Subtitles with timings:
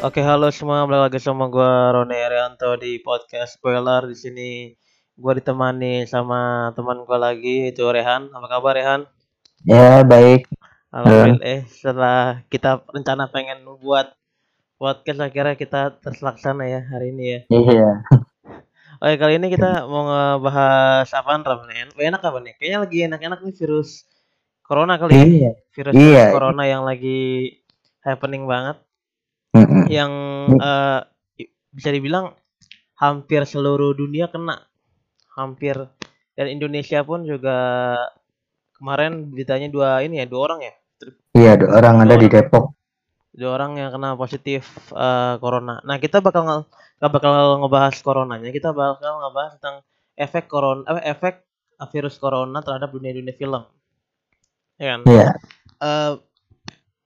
[0.00, 4.08] Oke, halo semua, balik lagi sama gua Roni Arianto di podcast Spoiler.
[4.08, 4.48] Di sini
[5.14, 8.32] gua ditemani sama teman gua lagi itu Rehan.
[8.32, 9.04] Apa kabar Rehan?
[9.68, 10.48] Ya, baik.
[10.88, 11.44] Alhamdulillah.
[11.44, 14.08] Eh, setelah kita rencana pengen buat
[14.80, 17.40] podcast akhirnya kita terlaksana ya hari ini ya.
[17.52, 17.90] Iya.
[19.04, 21.64] Oke, kali ini kita mau ngebahas apaan Ram?
[21.68, 21.92] nih?
[21.92, 22.56] Enak apa nih?
[22.56, 24.04] Kayaknya lagi enak-enak nih virus
[24.64, 25.24] corona kali ya.
[25.24, 25.52] Iya.
[25.76, 26.24] Virus, Iya.
[26.32, 27.52] corona yang lagi
[28.00, 28.80] happening banget.
[29.50, 29.90] Mm-mm.
[29.90, 30.12] yang
[30.54, 31.00] eh,
[31.42, 32.34] i- bisa dibilang
[32.96, 34.66] hampir seluruh dunia kena.
[35.34, 35.76] Hampir.
[36.36, 37.56] Dan Indonesia pun juga
[38.76, 40.74] kemarin beritanya dua ini ya dua orang ya?
[41.36, 42.76] Iya, dua orang ada di Depok.
[43.30, 45.78] dua orang yang kena positif eh, corona.
[45.86, 46.66] Nah kita bakal
[46.98, 48.50] nggak bakal ngebahas coronanya.
[48.50, 49.76] Kita bakal ngebahas tentang
[50.18, 51.34] efek corona apa efek
[51.88, 53.64] virus corona terhadap dunia dunia film.
[54.76, 55.00] Ya kan?
[55.08, 55.26] Iya.
[55.80, 56.12] Eh,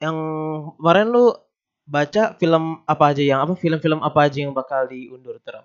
[0.02, 0.16] yang
[0.80, 1.30] kemarin lu
[1.84, 5.64] baca film apa aja yang apa film-film apa aja yang bakal diundur terus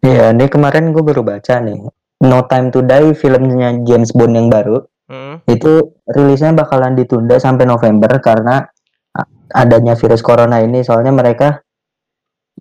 [0.00, 1.80] Iya, ini kemarin gue baru baca nih.
[2.20, 5.36] No Time to Die filmnya James Bond yang baru Hmm.
[5.44, 8.64] itu rilisnya bakalan ditunda sampai November karena
[9.52, 11.60] adanya virus corona ini soalnya mereka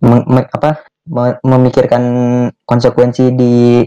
[0.03, 2.03] me- me- apa me- memikirkan
[2.63, 3.79] konsekuensi di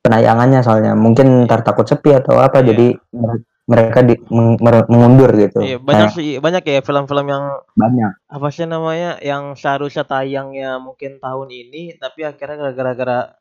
[0.00, 2.72] penayangannya soalnya mungkin ntar takut sepi atau apa Iya.
[2.72, 2.86] jadi
[3.62, 4.58] mereka di, meng-
[4.90, 5.62] mengundur gitu.
[5.62, 7.44] Iya, banyak Kayak sih banyak ya film-film yang
[7.78, 8.12] banyak.
[8.26, 13.38] apa sih namanya yang seharusnya tayangnya mungkin tahun ini tapi akhirnya gara-gara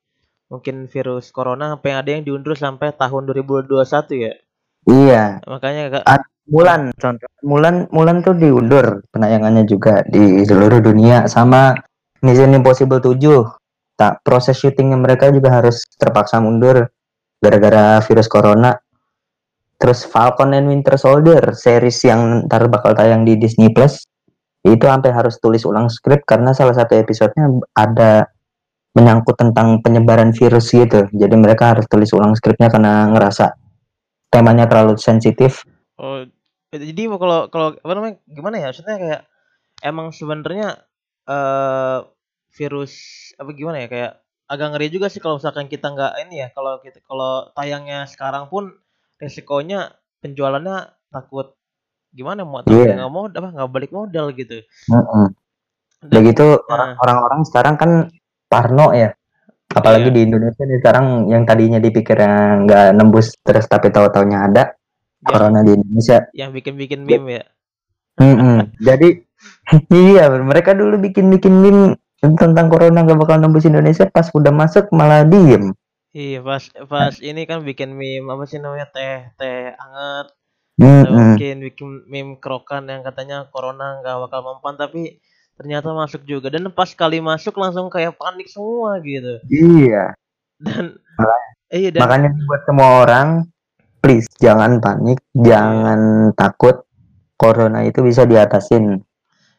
[0.52, 3.82] mungkin virus corona sampai ada yang diundur sampai tahun 2021
[4.20, 4.34] ya.
[4.86, 5.24] iya.
[5.48, 6.06] Makanya Kak,
[6.52, 7.30] Mulan contoh.
[7.46, 11.74] Mulan Mulan tuh diundur penayangannya juga di seluruh dunia sama
[12.22, 13.18] Mission Impossible 7
[13.96, 16.90] tak proses syutingnya mereka juga harus terpaksa mundur
[17.38, 18.74] gara-gara virus corona
[19.82, 24.06] terus Falcon and Winter Soldier series yang ntar bakal tayang di Disney Plus
[24.62, 28.30] itu sampai harus tulis ulang skrip karena salah satu episodenya ada
[28.94, 31.10] menyangkut tentang penyebaran virus gitu.
[31.10, 33.58] Jadi mereka harus tulis ulang skripnya karena ngerasa
[34.30, 35.66] temanya terlalu sensitif.
[35.98, 36.30] Oh
[36.72, 38.68] jadi kalau kalau apa namanya gimana ya?
[38.70, 39.22] Maksudnya kayak
[39.82, 40.78] emang sebenarnya
[41.26, 42.00] eh
[42.54, 42.94] virus
[43.42, 43.88] apa gimana ya?
[43.90, 44.12] Kayak
[44.52, 48.52] agak ngeri juga sih kalau misalkan kita nggak ini ya kalau kita kalau tayangnya sekarang
[48.52, 48.76] pun
[49.22, 50.78] resikonya penjualannya
[51.08, 51.54] takut
[52.12, 52.98] gimana mau takut Iya.
[52.98, 54.66] nggak mau apa nggak balik modal gitu.
[54.90, 56.68] Udah Dan- gitu Nah.
[56.68, 57.92] orang- orang-orang sekarang kan
[58.50, 59.14] parno ya.
[59.72, 60.16] Apalagi Iya.
[60.18, 62.34] di Indonesia nih sekarang yang tadinya dipikirnya
[62.66, 66.28] nggak nembus terus tapi tahu-taunya ada yang, corona di Indonesia.
[66.34, 67.44] yang bikin-bikin meme ya
[68.20, 68.76] Mm-mm.
[68.78, 69.24] Jadi
[69.96, 75.24] iya mereka dulu bikin-bikin meme tentang corona nggak bakal nembus Indonesia pas udah masuk malah
[75.24, 75.72] diem.
[76.14, 80.28] Iya pas pas ini kan bikin meme apa sih namanya teh teh anget
[80.76, 81.04] Mm-mm.
[81.04, 85.20] atau mungkin bikin meme kerokan yang katanya corona nggak bakal mempan tapi
[85.54, 90.16] ternyata masuk juga dan pas kali masuk langsung kayak panik semua gitu Iya.
[90.58, 93.28] dan Makanya- iya dan Makanya buat semua orang
[93.98, 96.00] please jangan panik, jangan
[96.34, 96.82] takut.
[97.36, 99.02] Corona itu bisa diatasin.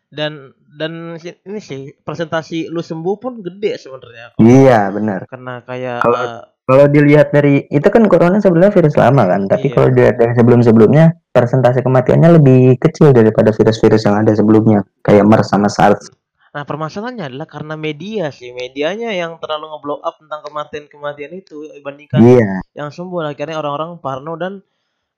[0.09, 5.25] dan dan ini sih presentasi lu sembuh pun gede sebenarnya Iya benar.
[5.27, 9.66] karena kayak Kalau- eh, Kalau dilihat dari itu kan corona sebenarnya virus lama kan, tapi
[9.66, 9.75] Iya.
[9.75, 15.50] kalau dilihat dari sebelum-sebelumnya persentase kematiannya lebih kecil daripada virus-virus yang ada sebelumnya, kayak MERS
[15.50, 16.15] sama SARS.
[16.55, 18.54] Nah, permasalahannya adalah karena media sih.
[18.54, 23.27] Medianya yang terlalu nge-blow up tentang kematian-kematian itu dibandingkan Iya, yang sembuh.
[23.27, 24.62] Akhirnya orang-orang parno dan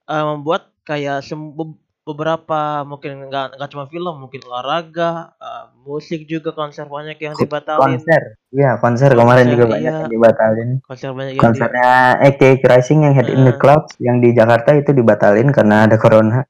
[0.04, 6.25] eh, membuat kayak sem- be- beberapa mungkin nggak nggak cuma film, mungkin olahraga, eh, musik
[6.25, 7.81] juga konser banyak yang dibatalin.
[7.97, 8.22] konser.
[8.48, 9.98] Iya, konser kemarin Konser, juga banyak iya.
[9.98, 10.69] yang dibatalin.
[10.81, 13.59] Konser banyak di- Konsernya AK Rising yang Head in the Eh.
[13.59, 16.44] Clouds yang di Jakarta itu dibatalin karena ada corona.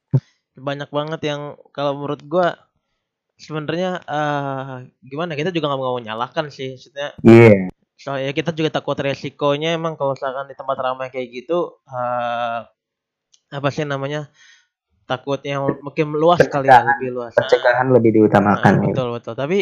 [0.54, 1.41] banyak banget yang
[1.71, 2.54] kalau menurut gua
[3.36, 8.94] sebenarnya eh gimana kita juga nggak mau nyalahkan sih maksudnya Iya, soalnya kita juga takut
[8.97, 12.59] resikonya emang kalau misalkan di tempat ramai kayak gitu eh
[13.51, 14.30] apa sih namanya
[15.04, 17.33] takutnya mungkin luas kali ya lebih luas.
[17.33, 18.65] Pencegahan lebih diutamakan.
[18.65, 18.89] ah, gitu.
[18.91, 19.34] betul betul.
[19.36, 19.59] Tapi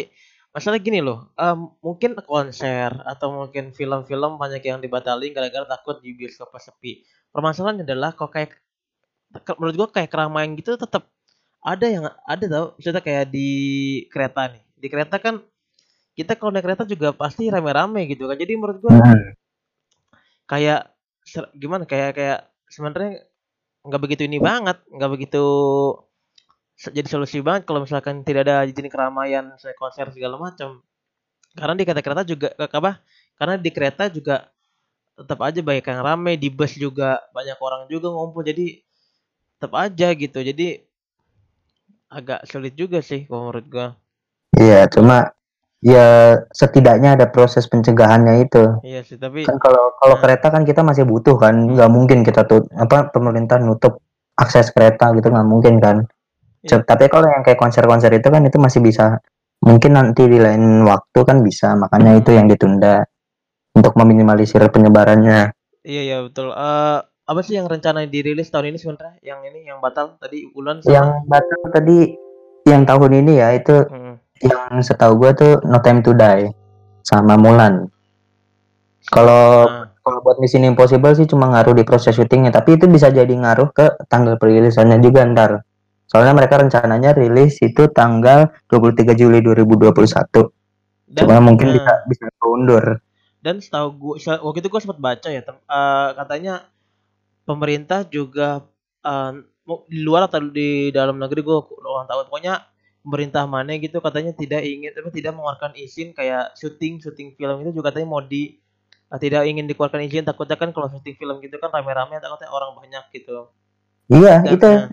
[0.53, 6.13] masalah gini loh em, mungkin konser atau mungkin film-film banyak yang dibatalin gara-gara takut di
[6.13, 7.03] bioskop sepi.
[7.29, 8.53] Permasalahannya adalah kok kayak
[9.57, 11.09] menurut gua kayak keramaian gitu tetap
[11.59, 12.65] ada yang ada tau.
[12.77, 13.49] Misalnya kayak di
[14.07, 14.63] kereta nih.
[14.77, 15.41] Di kereta kan
[16.13, 18.37] kita kalau naik kereta juga pasti rame-rame gitu kan.
[18.37, 19.33] Jadi menurut gua Hmm,
[20.45, 20.91] kayak
[21.25, 21.83] ser- gimana?
[21.87, 23.25] Kayak kayak sebenarnya
[23.83, 25.43] nggak begitu ini banget nggak begitu
[26.79, 30.81] jadi solusi banget kalau misalkan tidak ada izin keramaian saya konser segala macam.
[31.53, 32.91] Karena di kereta-kereta juga eh, apa?
[33.37, 34.49] Karena di kereta juga
[35.13, 38.81] tetap aja banyak yang rame di bus juga banyak orang juga ngumpul jadi
[39.61, 40.39] tetap aja gitu.
[40.41, 40.81] Jadi
[42.09, 43.87] agak sulit juga sih menurut gua.
[44.57, 45.29] Iya, cuma
[45.83, 48.63] ya setidaknya ada proses pencegahannya itu.
[48.81, 50.21] Iya sih, tapi Kan kalau kalau Nah.
[50.23, 53.99] kereta kan kita masih butuh kan, nggak mungkin kita tuh apa pemerintah nutup
[54.39, 56.07] akses kereta gitu nggak mungkin kan.
[56.63, 56.79] Iya.
[56.87, 59.19] Tapi kalau yang kayak konser-konser itu kan itu masih bisa
[59.59, 63.03] mungkin nanti di lain waktu kan bisa, makanya itu yang ditunda
[63.75, 65.51] untuk meminimalisir penyebarannya.
[65.83, 66.55] iya iya betul.
[66.55, 69.15] Eh apa sih yang rencana dirilis tahun ini sebenarnya?
[69.23, 71.97] Yang ini yang batal tadi bulan Yang batal tadi
[72.67, 74.02] yang tahun ini ya itu Hmm.
[74.49, 76.51] Yang setahu gua tuh No Time to Die
[77.09, 77.87] sama Mulan.
[79.13, 83.07] Kalau Nah, kalau buat Mission Impossible sih cuma ngaruh di proses syutingnya, tapi itu bisa
[83.11, 85.51] jadi ngaruh ke tanggal perilisannya juga ntar.
[86.11, 90.51] Soalnya mereka rencananya rilis itu tanggal 23 Juli 2021.
[91.07, 92.85] dan, Cuma mungkin nah, bisa bisa keundur.
[93.43, 96.53] dan setahu gua se- waktu itu gua sempat baca ya eh, katanya
[97.47, 98.63] pemerintah juga
[99.67, 102.72] mau di luar atau di dalam negeri gua kurang tahu pokoknya
[103.03, 107.75] pemerintah mana gitu katanya tidak ingin tapi tidak mengeluarkan izin kayak syuting syuting film itu
[107.75, 108.57] juga katanya mau di
[109.11, 112.73] eh, tidak ingin dikeluarkan izin takutnya kan kalau syuting film gitu kan rame-rame takutnya orang
[112.79, 113.51] banyak gitu
[114.11, 114.87] Iya, Dan, itu nah,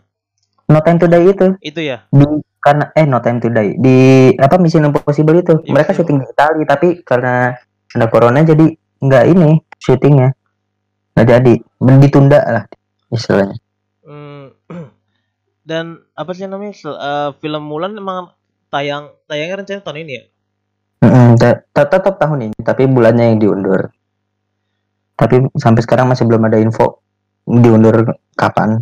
[0.70, 1.46] No Time to Die itu.
[1.66, 2.26] itu ya Di
[2.60, 3.96] karena eh No Time to Die di
[4.38, 5.54] apa Mission Impossible itu.
[5.66, 7.56] Iya, Mereka syuting di Itali tapi karena
[7.90, 8.70] ada corona jadi
[9.02, 10.30] nggak ini syutingnya.
[11.16, 11.54] Nggak jadi,
[11.98, 12.64] ditunda lah
[13.10, 13.58] istilahnya.
[14.06, 14.49] Hmm,
[15.70, 18.34] dan apa sih namanya eh, film Mulan emang
[18.74, 20.24] tayang tayangnya rencana tahun ini ya
[21.40, 23.88] te- tetap tahun ini, tapi bulannya yang diundur.
[25.16, 27.00] Tapi sampai sekarang masih belum ada info
[27.44, 28.80] diundur kapan.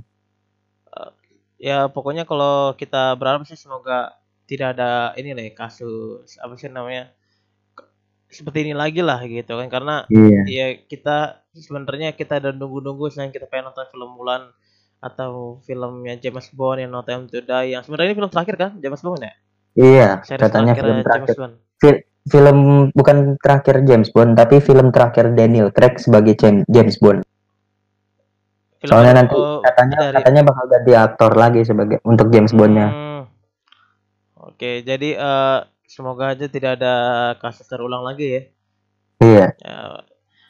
[1.58, 4.14] ya pokoknya kalau kita berharap sih semoga
[4.46, 7.10] tidak ada ini lah ya, kasus apa sih namanya
[8.30, 10.42] seperti ini lagi lah gitu kan karena Iya.
[10.46, 14.54] ya kita sebenarnya kita udah nunggu-nunggu selain kita pengen nonton film Mulan
[14.98, 18.70] atau filmnya James Bond yang No Time to Die yang sebenarnya ini film terakhir kan
[18.78, 19.34] James Bond ya
[19.78, 21.34] Iya, series katanya terakhir film James terakhir.
[21.38, 22.58] Bond Fil- film
[22.92, 27.22] bukan terakhir James Bond, tapi film terakhir Daniel Craig sebagai Jam- James Bond.
[28.78, 32.88] film Soalnya nanti oh, katanya dari katanya bakal ganti aktor lagi sebagai untuk James Bondnya.
[32.90, 33.22] Hmm.
[34.38, 36.94] Oke, jadi eh, semoga aja tidak ada
[37.38, 38.42] kasus terulang lagi ya.
[39.18, 39.78] Iya, Ya,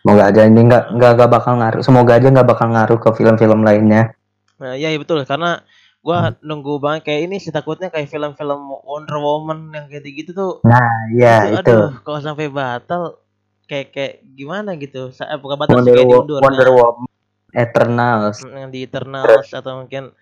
[0.04, 1.80] semoga aja ini nggak nggak bakal ngaruh.
[1.80, 4.17] Semoga aja nggak bakal ngaruh ke film-film lainnya.
[4.58, 5.62] Nah, iya iya betul karena
[5.98, 10.52] gua nunggu banget kayak ini sih takutnya kayak film-film Wonder Woman yang kayak gitu tuh.
[10.62, 11.70] Nah, iya itu, itu.
[11.70, 13.18] aduh, kalau sampai batal
[13.64, 15.10] kayak kayak gimana gitu.
[15.10, 16.38] Saya bukan batal sih Wonder, kayak diundur.
[16.40, 17.06] Wonder Nah, Woman,
[17.50, 18.38] Eternals.
[18.44, 20.12] yang di Eternals atau mungkin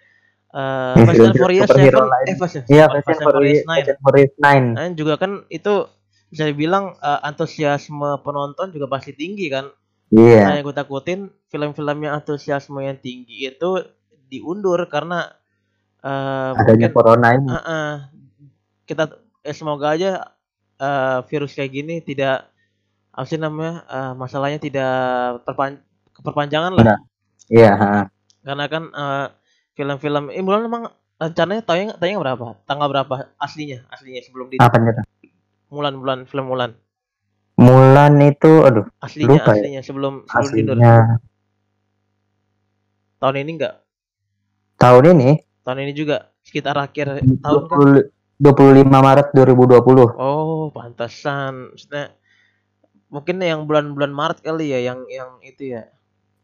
[0.49, 2.25] eh Ini Fast and Furious superhero 7 lain.
[2.25, 3.77] eh Fast, Iya, Fast and Furious Furious 9.
[3.77, 4.65] Fast and Furious 9.
[4.73, 5.75] Nah, juga kan itu
[6.27, 9.69] bisa dibilang eh, antusiasme penonton juga pasti tinggi kan.
[10.07, 10.43] Nah, Iya.
[10.59, 13.71] yang gue takutin film-film yang antusiasme yang tinggi itu
[14.27, 15.31] diundur karena
[16.03, 17.47] eh Adanya mungkin corona ini.
[17.51, 17.93] eh, eh,
[18.87, 19.05] kita
[19.43, 20.35] eh, semoga aja
[20.79, 22.51] eh, virus kayak gini tidak
[23.17, 24.93] apa sih namanya eh, masalahnya tidak
[25.47, 25.81] perpan
[26.13, 26.85] keperpanjangan lah.
[26.95, 27.01] Nah.
[27.47, 27.73] Iya,
[28.43, 29.27] karena kan eh,
[29.79, 30.85] film-film ini bulan emang
[31.17, 32.59] rencananya tayang tayang berapa?
[32.67, 33.87] Tanggal berapa aslinya?
[33.89, 35.01] Aslinya sebelum di Apa nih?
[35.71, 36.75] Mulan bulan film Mulan.
[37.57, 39.65] Mulan itu aduh, aslinya Lupa ya.
[39.65, 40.77] aslinya sebelum sebelum diundur.
[40.77, 40.97] Aslinya.
[43.17, 43.75] Tahun ini enggak
[44.79, 45.31] tahun ini
[45.67, 50.21] tahun ini juga sekitar akhir tahun kan 20 25 Maret 2020.
[50.21, 51.73] Oh, pantasan.
[51.73, 52.13] Maksudnya
[53.09, 55.89] mungkin yang bulan-bulan Maret kali ya yang yang itu ya.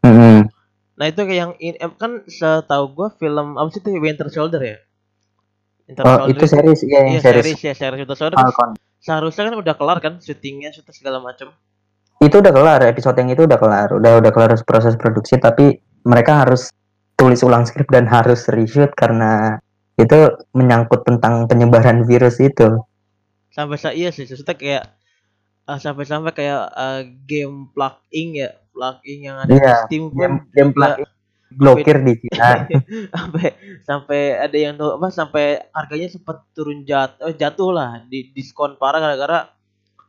[0.01, 0.49] Mm-mm.
[0.97, 4.79] Nah, itu kayak yang kan setahu gua film apa sih itu Winter Soldier ya?
[5.89, 8.39] Winter Oh, itu series ya yang Iya, series series ya, series Winter Soldier.
[8.41, 8.73] Falcon.
[9.03, 11.51] seharusnya kan udah kelar kan syutingnya, syuting segala macam.
[12.23, 16.47] Itu udah kelar, episode yang itu udah kelar, udah udah kelar proses produksi tapi mereka
[16.47, 16.71] harus
[17.23, 19.63] tulis ulang skrip dan harus reshoot karena
[19.95, 22.83] itu menyangkut tentang penyebaran virus itu.
[23.55, 24.85] Sampai saya iya sih, maksudnya kayak
[25.71, 30.37] ah, sampai-sampai kayak ah, game plug-in ya, plug-in yang ada Iya, di Steam pun Game
[30.51, 31.07] game juga plug
[31.53, 32.65] blokir di Cina.
[33.13, 33.47] sampai
[33.85, 38.99] sampai ada yang apa sampai harganya sempat turun jatuh eh, jatuh lah di diskon parah
[38.99, 39.53] gara-gara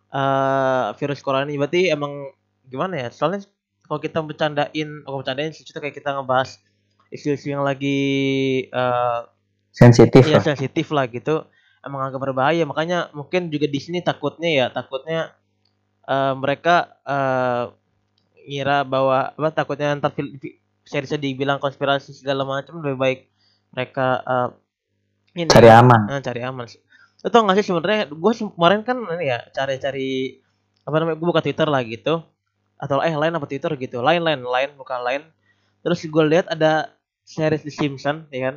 [0.07, 2.31] eh, virus corona ini berarti emang
[2.63, 3.43] gimana ya soalnya
[3.83, 6.63] kalau kita bercandain kalau bercandain sih kayak kita ngebahas
[7.13, 7.97] isu-isu yang lagi
[8.67, 9.19] eh
[9.73, 10.45] Sensitif ya lah.
[10.45, 11.45] sensitif lah gitu
[11.81, 12.61] emang agak berbahaya.
[12.63, 15.33] Makanya mungkin juga di sini takutnya ya takutnya
[16.05, 17.63] eh, mereka eh,
[18.45, 20.11] ngira bahwa apa takutnya ntar
[20.83, 23.19] seriesnya dibilang konspirasi segala macam lebih baik
[23.73, 24.49] mereka eh,
[25.33, 26.01] ini Cari aman.
[26.13, 26.65] eh, cari aman
[27.23, 30.37] Lo tau gak sih sebenarnya gue kemarin kan ini ya cari-cari
[30.83, 32.19] apa namanya gue buka Twitter lah gitu.
[32.77, 34.03] Atau eh lain apa Twitter gitu.
[34.03, 35.23] Lain lain lain bukan lain.
[35.81, 36.91] Terus gue lihat ada
[37.23, 38.55] series The Simpsons ya kan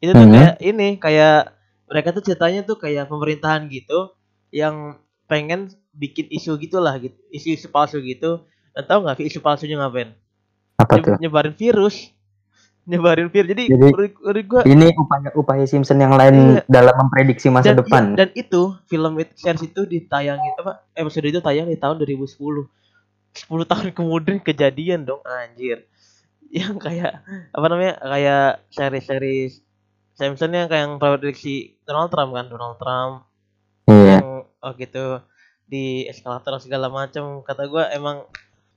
[0.00, 0.32] itu tuh Mhm.
[0.34, 1.52] kayak ini kayak
[1.88, 4.12] mereka tuh ceritanya tuh kayak pemerintahan gitu
[4.52, 10.12] yang pengen bikin isu gitulah gitu isu-isu palsu gitu dan tahu nggak isu palsunya ngapain
[10.80, 11.16] Apa tuh?
[11.20, 12.12] nyebarin virus
[12.90, 16.66] nyebarin virus jadi, Jadi, menurut, gua Ini upaya-upaya Simpson yang lain Iya.
[16.66, 18.02] dalam memprediksi masa dan, depan.
[18.12, 22.66] iya, dan itu film itu series itu ditayangin apa episode itu tayang di tahun 2010
[23.32, 25.86] 10 tahun kemudian kejadian dong anjir
[26.58, 29.48] yang kayak apa namanya kayak seri-seri
[30.12, 33.14] Simpson yang kayak yang prediksi Donald Trump kan Donald Trump
[33.82, 34.22] Iya.
[34.22, 34.28] yang
[34.62, 35.18] oh gitu
[35.66, 38.22] di eskalator segala macam kata gua emang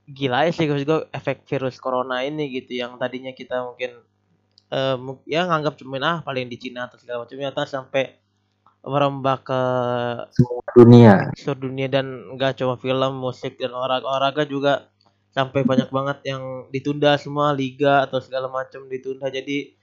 [0.07, 4.01] gila ya sih gua efek virus corona ini gitu yang tadinya kita mungkin
[4.71, 8.17] eh mu- ya nganggap cuman ah paling di Cina atau segala macam ternyata sampai
[8.81, 9.61] merembak ke
[10.33, 11.13] Semua dunia.
[11.37, 14.89] seluruh dunia dan nggak cuma film musik dan olahraga olahraga juga
[15.35, 19.27] sampai banyak banget yang ditunda semua liga atau segala macam ditunda.
[19.27, 19.75] Jadi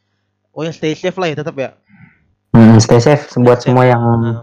[0.56, 1.76] oh ya stay safe lah ya tetap ya.
[2.56, 3.76] Hmm, stay safe buat Stay safe.
[3.76, 4.40] semua yang Nah,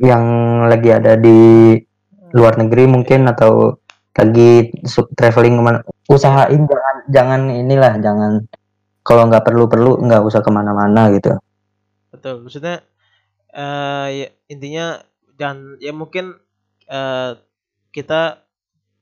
[0.00, 0.24] yang
[0.68, 1.76] lagi ada di
[2.32, 3.76] luar negeri mungkin atau
[4.16, 4.72] lagi
[5.16, 5.78] traveling ke mana.
[6.08, 8.32] Usahain jangan jangan inilah jangan
[9.04, 11.36] kalau nggak perlu perlu nggak usah ke mana-mana gitu.
[12.12, 12.44] Betul.
[12.44, 12.84] Maksudnya
[13.52, 15.00] eh ya, intinya
[15.40, 16.36] dan ya mungkin
[16.88, 17.32] eh
[17.92, 18.44] kita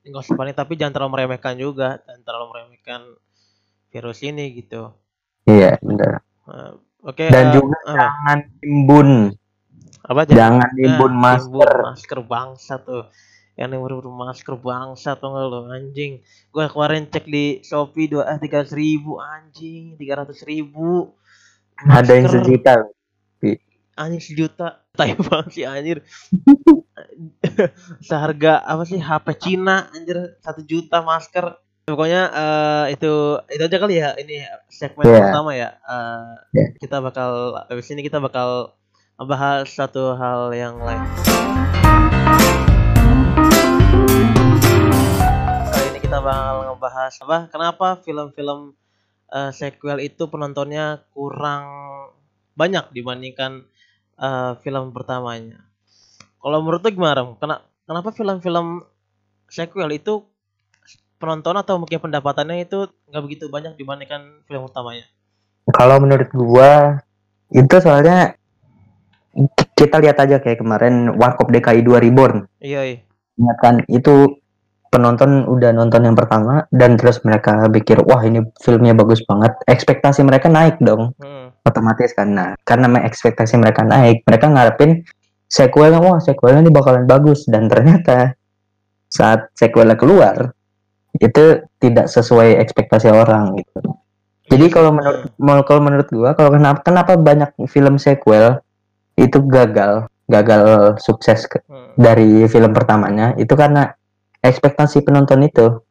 [0.05, 1.89] nggak usah panik tapi jangan terlalu meremehkan juga.
[2.07, 3.01] Dan terlalu meremehkan
[3.91, 4.93] virus ini gitu.
[5.49, 6.13] Iya benar.
[6.49, 6.71] Eh,
[7.09, 7.95] oke dan eh, juga apa?
[7.95, 9.09] jangan timbun.
[10.09, 11.71] Apa jangan Nah, timbun timbun masker.
[11.85, 13.03] masker bangsa tuh.
[13.59, 16.13] Yang bener masker bangsa tuh nggak lo anjing.
[16.53, 19.83] Gua kemarin cek di shopee dua ah tiga ribu anjing.
[19.99, 20.89] Tiga ratus ribu.
[21.97, 22.33] Ada yang Masker.
[22.33, 22.73] sejuta
[23.99, 24.79] anjing sejuta.
[24.97, 25.99] Tai banget sih anjir.
[28.07, 28.99] Seharga apa sih?
[28.99, 30.39] HP Cina anjir.
[30.39, 31.59] Satu juta masker.
[31.83, 33.11] Pokoknya eh, itu
[33.49, 35.19] itu aja kali ya ini segmen Iya.
[35.25, 35.69] pertama ya.
[35.81, 36.67] Eh, Iya.
[36.79, 37.31] kita bakal
[37.65, 38.77] habis ini kita bakal
[39.17, 41.01] membahas satu hal yang lain.
[45.65, 47.37] Kali ini kita bakal ngebahas apa?
[47.49, 48.77] Kenapa film-film
[49.29, 51.65] eh, sequel itu penontonnya kurang
[52.53, 53.65] banyak dibandingkan
[54.19, 55.63] eh, film pertamanya.
[56.39, 57.35] Kalau menurut lu gimana?
[57.39, 58.83] Kena, kenapa film-film
[59.49, 60.23] sequel itu
[61.19, 65.03] penonton atau mungkin pendapatannya itu nggak begitu banyak dibandingkan film utamanya?
[65.69, 66.97] kalau menurut gua
[67.53, 68.33] itu soalnya
[69.77, 72.97] kita lihat aja kayak kemarin Warkop DKI 2 Reborn Iya, iya.
[73.39, 74.41] Ingat kan itu
[74.89, 80.25] penonton udah nonton yang pertama dan terus mereka pikir wah ini filmnya bagus banget ekspektasi
[80.25, 81.38] mereka naik dong Hmm.
[81.63, 82.29] Otomatis kan.
[82.31, 85.03] Nah karena me- ekspektasi mereka naik mereka ngarepin
[85.49, 87.45] sequelnya wah sequelnya ini bakalan bagus.
[87.49, 88.33] Dan ternyata
[89.09, 90.53] saat sequelnya keluar
[91.17, 93.81] itu tidak sesuai ekspektasi orang gitu.
[94.49, 98.61] Jadi kalau menurut mau- kalau menurut gua kalau kenapa kenapa banyak film sequel
[99.13, 101.97] itu gagal gagal sukses ke- Hmm.
[101.97, 103.89] dari film pertamanya itu karena
[104.39, 105.81] ekspektasi penonton itu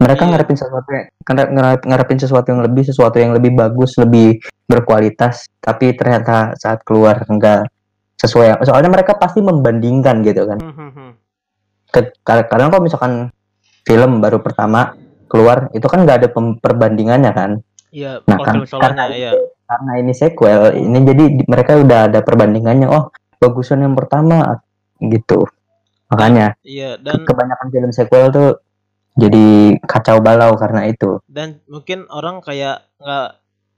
[0.00, 0.30] mereka Iya.
[0.32, 5.44] ngarepin sesuatu yang ngare- ngare- ngarepin sesuatu yang lebih sesuatu yang lebih bagus lebih berkualitas
[5.58, 7.68] tapi ternyata saat keluar enggak
[8.16, 11.10] sesuai soalnya mereka pasti membandingkan gitu kan Hmm, hmm, hmm.
[11.90, 13.12] Ke- kadang kalau misalkan
[13.82, 14.94] film baru pertama
[15.26, 17.52] keluar itu kan nggak ada perbandingannya kan
[17.90, 19.34] Iya, Nah, kan- karena iya.
[19.66, 24.62] karena ini sequel ini jadi di- mereka udah ada perbandingannya oh bagusan yang pertama
[25.00, 25.42] gitu
[26.06, 28.48] makanya Iya, dan kebanyakan film sequel tuh
[29.18, 31.18] jadi kacau balau karena itu.
[31.26, 33.28] Dan mungkin orang kayak nggak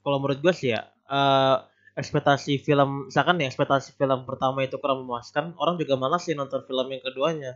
[0.03, 1.57] kalau menurut gue sih ya eh,
[1.97, 6.65] ekspektasi film misalkan nih ekspektasi film pertama itu kurang memuaskan orang juga malas sih nonton
[6.65, 7.53] film yang keduanya.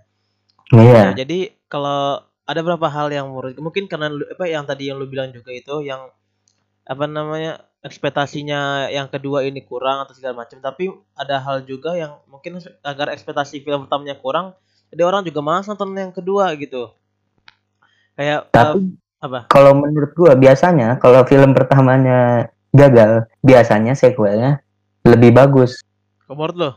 [0.73, 1.11] Iya.
[1.11, 4.97] Nah, jadi kalau ada beberapa hal yang menurut mungkin karena lu- apa yang tadi yang
[5.02, 6.11] lu bilang juga itu yang
[6.87, 12.14] apa namanya ekspektasinya yang kedua ini kurang atau segala macam tapi ada hal juga yang
[12.30, 14.54] mungkin agar ekspektasi film pertamanya kurang
[14.95, 16.95] jadi orang juga malas nonton yang kedua gitu
[18.16, 18.78] kayak eh, tapi
[19.20, 19.38] apa?
[19.52, 24.61] kalau menurut gua biasanya kalau film pertamanya gagal biasanya sequelnya
[25.06, 25.80] lebih bagus.
[26.26, 26.70] Menurut lo?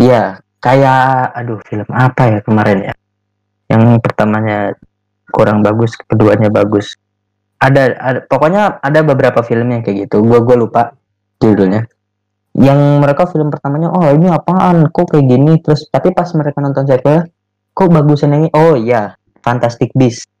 [0.00, 2.94] Iya kayak aduh film apa ya kemarin ya?
[3.70, 4.58] Yang pertamanya
[5.30, 6.98] kurang bagus keduanya bagus.
[7.62, 10.24] Ada, ada pokoknya ada beberapa film yang kayak gitu.
[10.24, 10.82] Gua gua lupa
[11.38, 11.86] judulnya.
[12.52, 14.90] Yang mereka film pertamanya oh ini apaan?
[14.92, 15.52] Kok kayak gini?
[15.62, 17.24] Terus tapi pas mereka nonton sequel
[17.72, 18.50] kok bagusan yang ini?
[18.52, 20.31] Oh iya Fantastic Beasts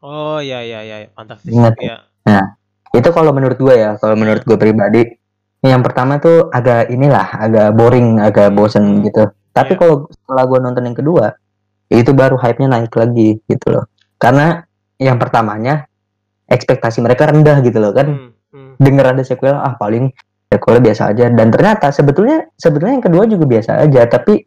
[0.00, 1.74] oh ya ya ya fantastis Ingat.
[1.78, 2.42] ya
[2.88, 5.02] itu kalau menurut gue ya kalau menurut gue pribadi
[5.60, 9.02] yang pertama tuh agak inilah agak boring agak bosen Hmm.
[9.02, 9.80] gitu tapi Iya.
[9.80, 11.26] kalau setelah gue nonton yang kedua
[11.88, 13.84] itu baru hype-nya naik lagi gitu loh
[14.16, 14.62] karena
[14.96, 15.88] yang pertamanya
[16.46, 18.72] ekspektasi mereka rendah gitu loh kan Hmm, hmm.
[18.78, 20.08] denger ada sequel ah paling
[20.48, 24.46] sequel biasa aja dan ternyata sebetulnya sebetulnya yang kedua juga biasa aja tapi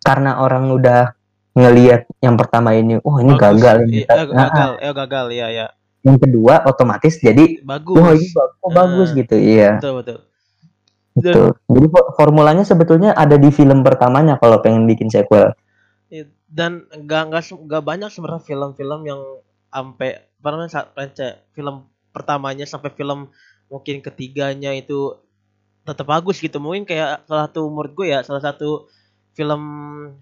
[0.00, 1.14] karena orang udah
[1.58, 3.42] ngelihat yang pertama ini oh ini Bagus.
[3.60, 5.66] gagal ini Iya, Nah, gagal, ya gagal, ya ya.
[6.06, 7.96] yang kedua otomatis jadi Bagus.
[7.98, 9.16] wah ini bagus, oh, bagus Ah.
[9.18, 10.18] gitu iya Betul betul.
[11.18, 15.50] gitu jadi fo- formulanya sebetulnya ada di film pertamanya kalau pengen bikin sequel
[16.08, 19.20] Iya, Dan nggak nggak nggak banyak sebenarnya film-film yang
[19.68, 20.10] sampai
[20.40, 20.70] apa namanya
[21.52, 21.76] film
[22.14, 23.28] pertamanya sampai film
[23.68, 25.20] mungkin ketiganya itu
[25.84, 26.56] tetap bagus gitu.
[26.56, 28.88] Mungkin kayak salah satu menurut gue ya salah satu
[29.38, 29.62] film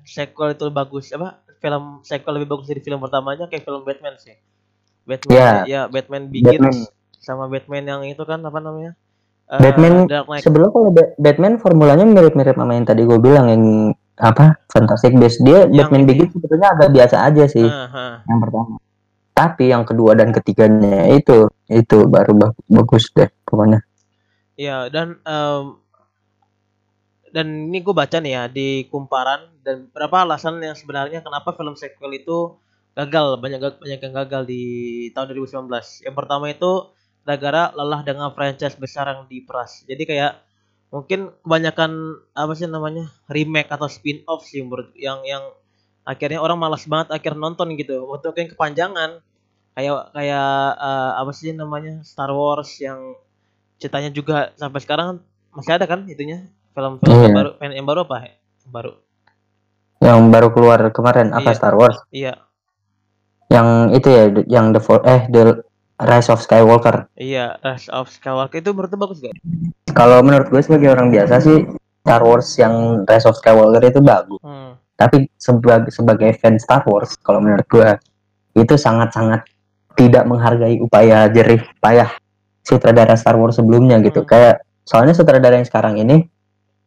[0.05, 4.37] sequel itu bagus apa film sequel lebih bagus dari film pertamanya kayak film Batman sih.
[5.03, 5.51] Batman Iya.
[5.65, 6.77] ya Batman Begins Batman.
[7.17, 8.93] sama Batman yang itu kan apa namanya?
[9.47, 10.05] Eh, Batman
[10.37, 13.63] sebelum kalau Ba- Batman formulanya mirip-mirip sama yang tadi gue bilang yang
[14.17, 16.09] apa Fantastic Beasts dia Yang Batman ini.
[16.11, 18.15] Begins sebetulnya agak biasa aja sih Ah, ah.
[18.23, 18.75] yang pertama
[19.31, 23.85] tapi yang kedua dan ketiganya itu itu baru ba- bagus deh pokoknya
[24.57, 25.77] Ya dan em,
[27.37, 31.77] dan ini gue baca nih ya di kumparan dan berapa alasan yang sebenarnya kenapa film
[31.77, 32.57] sequel itu
[32.97, 34.63] gagal banyak banyak yang gagal di
[35.13, 35.69] tahun 2019.
[36.09, 36.97] Yang pertama itu
[37.29, 39.85] gara-gara lelah dengan franchise besar yang diperas.
[39.85, 40.41] Jadi kayak
[40.89, 41.93] mungkin kebanyakan
[42.33, 45.45] apa sih namanya remake atau spin off sih menurut yang yang
[46.09, 48.01] akhirnya orang malas banget akhir nonton gitu.
[48.09, 49.11] Waktu yang kepanjangan
[49.77, 50.49] kayak kayak
[50.81, 53.13] eh, apa sih namanya Star Wars yang
[53.77, 55.21] ceritanya juga sampai sekarang
[55.53, 57.33] masih ada kan itunya film-film yang Iya.
[57.35, 58.37] baru yang baru apa yang
[58.69, 58.93] baru.
[59.97, 61.57] Yang baru keluar kemarin apa Iya.
[61.57, 61.97] Star Wars?
[62.13, 62.35] Iya.
[63.49, 65.65] Yang itu ya yang the For- eh the
[65.97, 67.09] Rise of Skywalker.
[67.17, 68.61] Iya Rise of Skywalker.
[68.61, 69.33] Itu menurut bagus gak?
[69.91, 71.65] Kalau menurut gue sebagai orang biasa sih
[72.05, 74.39] Star Wars yang Rise of Skywalker itu bagus.
[74.43, 74.77] Hmm.
[74.97, 77.85] tapi sebagai sebagai fans Star Wars kalau menurut gue
[78.57, 79.45] itu sangat-sangat
[79.93, 82.09] tidak menghargai upaya jerih payah
[82.65, 84.25] sutradara Star Wars sebelumnya gitu.
[84.25, 84.29] Hmm.
[84.29, 84.55] kayak
[84.89, 86.25] soalnya sutradara yang sekarang ini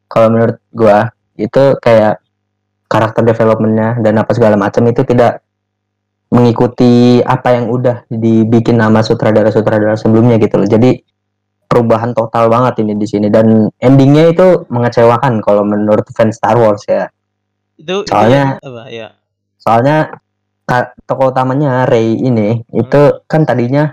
[0.10, 0.98] kalau menurut gue
[1.40, 2.20] itu kayak
[2.90, 5.46] karakter developmentnya dan apa segala macam itu tidak
[6.30, 10.70] mengikuti apa yang udah dibikin nama sutradara-sutradara sebelumnya gitu loh.
[10.70, 10.98] Jadi
[11.70, 16.82] perubahan total banget ini di sini dan endingnya itu mengecewakan kalau menurut fans Star Wars
[16.90, 17.10] ya.
[17.78, 18.90] Itu Soalnya- apa?
[18.90, 19.14] Ya.
[19.60, 20.24] soalnya
[21.04, 23.92] tokoh utamanya Rey ini itu kan tadinya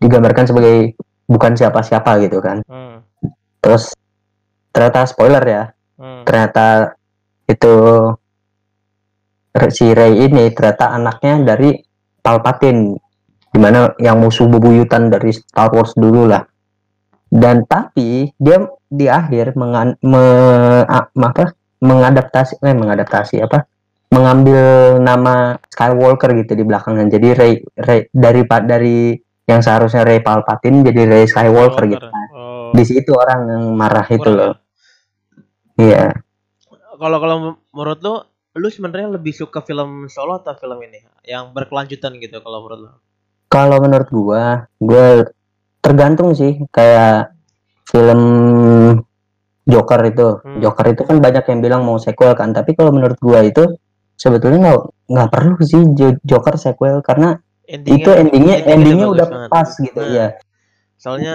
[0.00, 0.96] digambarkan sebagai
[1.28, 2.64] bukan siapa-siapa gitu kan.
[2.66, 3.04] Hmm.
[3.60, 3.92] terus
[4.74, 5.64] ternyata spoiler ya.
[5.94, 6.26] Hmm.
[6.26, 6.98] ternyata
[7.46, 7.74] itu
[9.70, 11.78] si Rey ini ternyata anaknya dari
[12.18, 12.98] Palpatine
[13.54, 16.42] di mana yang musuh bebuyutan dari Star Wars dulu lah.
[17.30, 21.54] Dan tapi dia di akhir mengan, me- a- apa?
[21.78, 23.70] Mengadaptasi eh mengadaptasi apa?
[24.10, 27.14] Mengambil nama Skywalker gitu di belakangnya.
[27.14, 28.98] Jadi Rey, Rey dari dari
[29.44, 32.72] yang seharusnya Rey Palpatine jadi Rey Skywalker gitu oh.
[32.72, 34.48] di situ orang yang marah itu Kurang ya?
[34.48, 34.63] loh
[35.78, 36.14] iya
[36.98, 37.36] kalau kalau
[37.74, 38.14] menurut lu
[38.54, 42.92] lu sebenarnya lebih suka film solo atau film ini yang berkelanjutan gitu kalau menurut lu
[43.46, 45.22] Kalau menurut gua, gua
[45.78, 47.30] tergantung sih kayak
[47.86, 48.20] film
[49.64, 50.28] Joker itu.
[50.44, 50.60] Hmm.
[50.60, 53.64] Joker itu kan banyak yang bilang mau sequel kan, tapi kalau menurut gua itu
[54.14, 59.48] sebetulnya nggak nggak perlu sih Jo- Joker sequel karena itu endingnya endingnya udah bagus banget.
[59.50, 60.26] pas gitu Nah, ya.
[61.00, 61.34] soalnya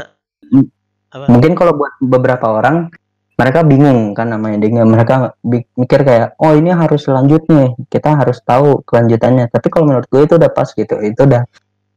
[1.09, 2.93] apa Mungkin kalau buat beberapa orang
[3.39, 5.31] mereka bingung kan nama endingnya mereka
[5.73, 10.27] mikir kayak oh ini harus lanjut nih kita harus tahu kelanjutannya tapi kalau menurut gue
[10.27, 11.47] itu udah pas gitu itu udah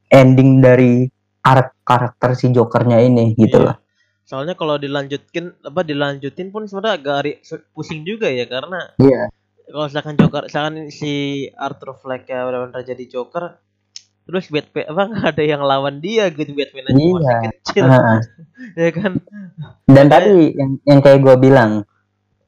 [0.08, 1.10] ending dari
[1.42, 3.66] arc karakter si Jokernya ini gitu Iya.
[3.66, 3.76] loh
[4.22, 7.42] soalnya kalau dilanjutkin apa dilanjutin pun sebenarnya agak
[7.74, 9.26] pusing juga ya karena iya
[9.66, 11.12] kalau misalkan Joker misalkan si
[11.52, 13.58] Arthur Fleck ya benar-benar jadi Joker
[14.22, 17.38] terus Batman apa nggak ada yang lawan dia gitu Batman aja masih Iya.
[17.58, 18.18] kecil Heeh.
[18.86, 19.12] ya kan
[19.92, 21.84] dan tadi yang yang kayak gue bilang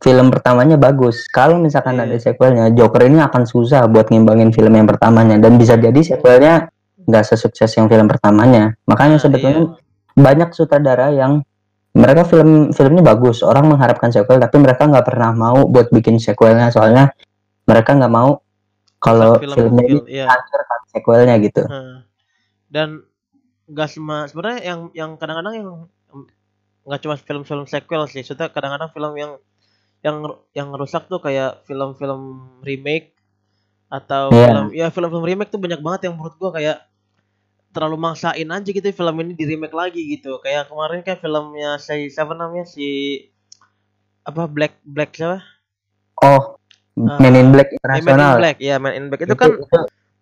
[0.01, 2.05] film pertamanya bagus kalau misalkan Iya.
[2.05, 6.69] ada sequelnya Joker ini akan susah buat ngimbangin film yang pertamanya dan bisa jadi sequelnya
[7.05, 9.77] nggak sesukses yang film pertamanya makanya Nah, sebetulnya iya.
[10.17, 11.41] banyak sutradara yang
[11.95, 16.69] mereka film filmnya bagus orang mengharapkan sequel tapi mereka nggak pernah mau buat bikin sequelnya
[16.69, 17.15] soalnya
[17.65, 18.43] mereka nggak mau
[18.99, 20.25] kalau Film- filmnya ini film, iya.
[20.29, 21.97] hancur kan sequelnya gitu Heeh.
[22.69, 22.89] dan
[23.65, 25.69] nggak semua sebenarnya yang yang kadang-kadang yang
[26.85, 29.33] nggak cuma film-film sequel sih sudah kadang-kadang film yang
[30.05, 30.17] yang
[30.53, 33.17] yang rusak tuh kayak film-film remake
[33.89, 34.47] atau Iya.
[34.53, 36.85] film ya film-film remake tuh banyak banget yang menurut gua kayak
[37.75, 40.39] terlalu maksain aja gitu film ini di remake lagi gitu.
[40.39, 43.19] Kayak kemarin kan filmnya si siapa namanya si
[44.23, 45.43] apa Black Black siapa?
[46.23, 46.61] Oh
[46.95, 49.27] Ah, Men in Black Eh, Man in Black ya Man in Black.
[49.27, 49.67] Itu kan itu,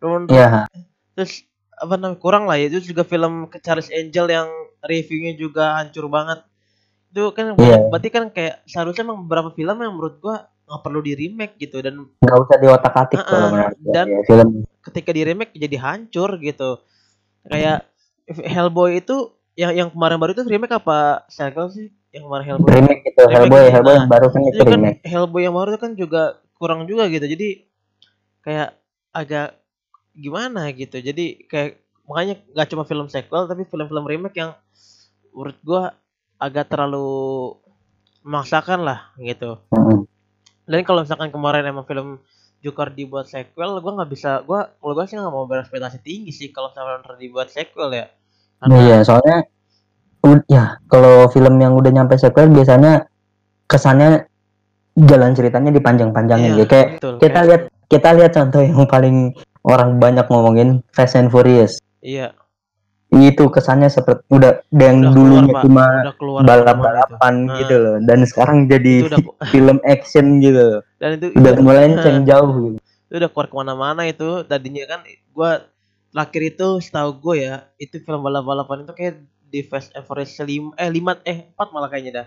[0.00, 0.64] menurut ya
[1.12, 1.44] terus
[1.76, 2.72] apa namanya kurang lah ya.
[2.72, 4.48] Itu juga film ke Charles Angel yang
[4.80, 6.40] reviewnya juga hancur banget
[7.12, 7.92] itu kan Iya.
[7.92, 11.84] berarti kan kayak seharusnya emang beberapa film yang menurut gua nggak perlu di remake gitu
[11.84, 14.48] dan nggak usah diotak atik menurut gua, dan- ya, film.
[14.80, 16.80] ketika di remake jadi hancur gitu.
[17.44, 17.84] Kayak
[18.26, 19.16] Hellboy itu
[19.52, 21.28] yang yang kemarin baru itu remake apa?
[21.28, 22.68] Sequel sih yang kemarin Hellboy.
[22.72, 24.98] Remake itu Remake Hellboy gitu, Hellboy nah, yang baru kan itu itu kan remake.
[25.04, 26.22] Hellboy yang baru itu kan juga
[26.56, 27.26] kurang juga gitu.
[27.28, 27.48] Jadi
[28.40, 28.68] kayak
[29.12, 29.48] agak
[30.16, 30.96] gimana gitu.
[30.96, 31.76] Jadi kayak
[32.08, 34.56] makanya nggak cuma film sequel tapi film-film remake yang
[35.30, 35.82] menurut gua
[36.42, 37.54] agak terlalu
[38.26, 39.62] memaksakan lah gitu.
[39.70, 40.02] Mm-mm.
[40.66, 42.18] dan kalau misalkan kemarin emang film
[42.62, 46.48] Joker dibuat sequel gua nggak bisa gua kalau gua sih nggak mau berekspektasi tinggi sih
[46.50, 48.06] kalau misalkan dibuat sequel ya.
[48.62, 49.42] Karena iya soalnya
[50.46, 53.10] ya kalau film yang udah nyampe sequel biasanya
[53.66, 54.30] kesannya
[54.94, 56.54] jalan ceritanya dipanjang-panjangin.
[56.54, 59.16] Iya, gitu kayak betul, kita kayak- lihat kita lihat contoh yang paling
[59.66, 61.82] orang banyak ngomongin Fast and Furious.
[62.02, 62.34] Iya
[63.12, 66.48] itu kesannya seperti udah yang udah dulunya cuma keluar itu.
[66.48, 67.96] balap-balapan Nah, gitu loh.
[68.00, 70.80] Dan sekarang jadi udah film action gitu loh.
[71.00, 72.78] dan itu udah melenceng jauh gitu.
[72.80, 74.28] itu udah keluar ke mana-mana itu.
[74.42, 75.60] Tadinya kan gua
[76.08, 79.14] terakhir itu setahu gue ya itu film balap-balapan itu kayak
[79.46, 82.26] di Fast and Furious 5 eh 5 eh 4 malah kayaknya dah.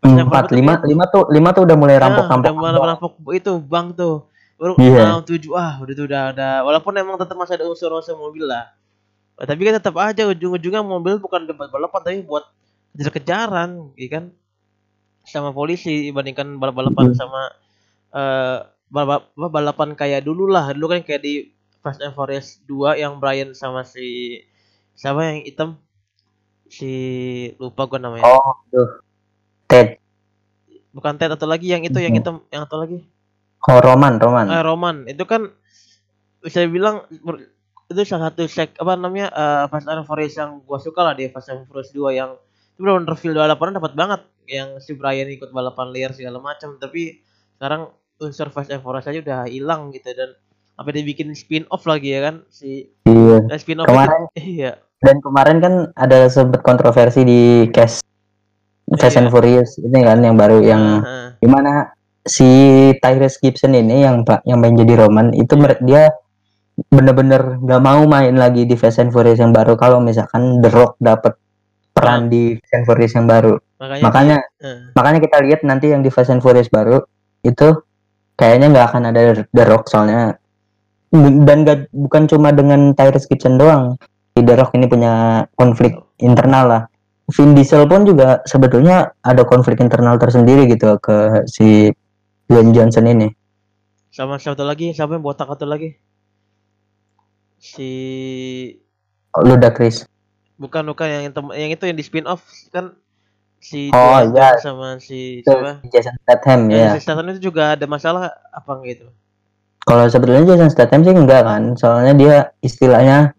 [0.00, 2.54] Empat lima lima tuh lima tuh udah mulai Ya, rampok-rampok.
[2.54, 4.28] udah rampok itu bang tuh.
[4.54, 5.02] Baru Iya.
[5.06, 8.74] enam tujuh ah udah tuh udah ada walaupun emang tetap masih ada unsur-unsur mobil lah
[9.46, 12.42] tapi kan tetap aja ujung-ujungnya mobil bukan debat balapan tapi buat
[12.96, 14.24] kejar-kejaran gitu kan?
[15.22, 17.18] Sama polisi dibandingkan balap-balapan Hmm.
[17.18, 17.42] sama
[18.88, 20.72] balap apa, balapan kayak dulu lah.
[20.72, 21.52] Dulu kan kayak di
[21.84, 24.40] Fast and Furious 2 yang Brian sama si
[24.96, 25.70] siapa yang hitam?
[26.66, 26.90] Si
[27.60, 28.24] lupa gua namanya.
[28.26, 29.04] Oh tuh
[29.68, 30.00] Ted.
[30.90, 32.20] Bukan Ted atau lagi yang itu yang Hmm.
[32.24, 33.04] hitam yang atau lagi?
[33.68, 34.48] Oh Roman Roman.
[34.48, 34.96] Eh, Roman.
[35.06, 35.52] Itu kan
[36.40, 37.04] bisa bilang
[37.88, 41.28] itu salah satu sek apa namanya eh, Fast and Furious yang gua suka lah di
[41.28, 42.36] Fast and Furious 2 yang
[42.76, 47.24] itu benar-benar feel balapan dapat banget yang si Brian ikut balapan liar segala macam tapi
[47.56, 50.36] sekarang unsur Fast and Furious aja udah hilang gitu dan
[50.76, 54.76] apa dia bikin spin off lagi ya kan si iya eh, spin off Kemarin- iya
[54.98, 58.04] dan kemarin kan ada sempat kontroversi di cast
[58.90, 59.20] Fast Iya.
[59.20, 61.26] and Furious ini kan yang baru yang Heeh.
[61.40, 61.92] di mana
[62.24, 62.48] si
[63.00, 65.76] Tyrese Gibson ini yang pak yang main jadi Roman itu Iya.
[65.82, 66.02] dia
[66.86, 69.74] bener-bener nggak mau main lagi di Fast and Furious yang baru.
[69.74, 71.34] Kalau misalkan The Rock dapat
[71.90, 73.58] peran di Fast and Furious yang baru.
[73.82, 77.02] Makanya makanya dia- eh, makanya kita lihat nanti yang di Fast and Furious baru
[77.42, 77.82] itu
[78.38, 80.38] kayaknya nggak akan ada The Rock soalnya
[81.48, 83.96] dan gak, bukan cuma dengan Tyrese Gibson doang.
[84.36, 86.82] Si The Rock ini punya konflik internal lah.
[87.32, 91.88] Vin Diesel pun juga sebetulnya ada konflik internal tersendiri gitu ke si
[92.44, 93.28] Dwayne Johnson ini.
[94.12, 94.92] Sama satu lagi?
[94.92, 95.96] Siapa yang botak satu lagi
[97.58, 97.90] si
[99.34, 100.06] Ludacris
[100.58, 101.22] bukan bukan yang
[101.54, 102.42] yang itu yang di spin off
[102.74, 102.92] kan?
[103.58, 104.54] Si Oh, iya.
[104.62, 105.82] Sama si siapa?
[105.90, 106.78] Jason Statham ya.
[106.78, 109.10] ya si Statham itu juga ada masalah apa gitu?
[109.82, 111.74] Kalau sebetulnya Jason Statham sih enggak kan?
[111.74, 113.34] Soalnya dia istilahnya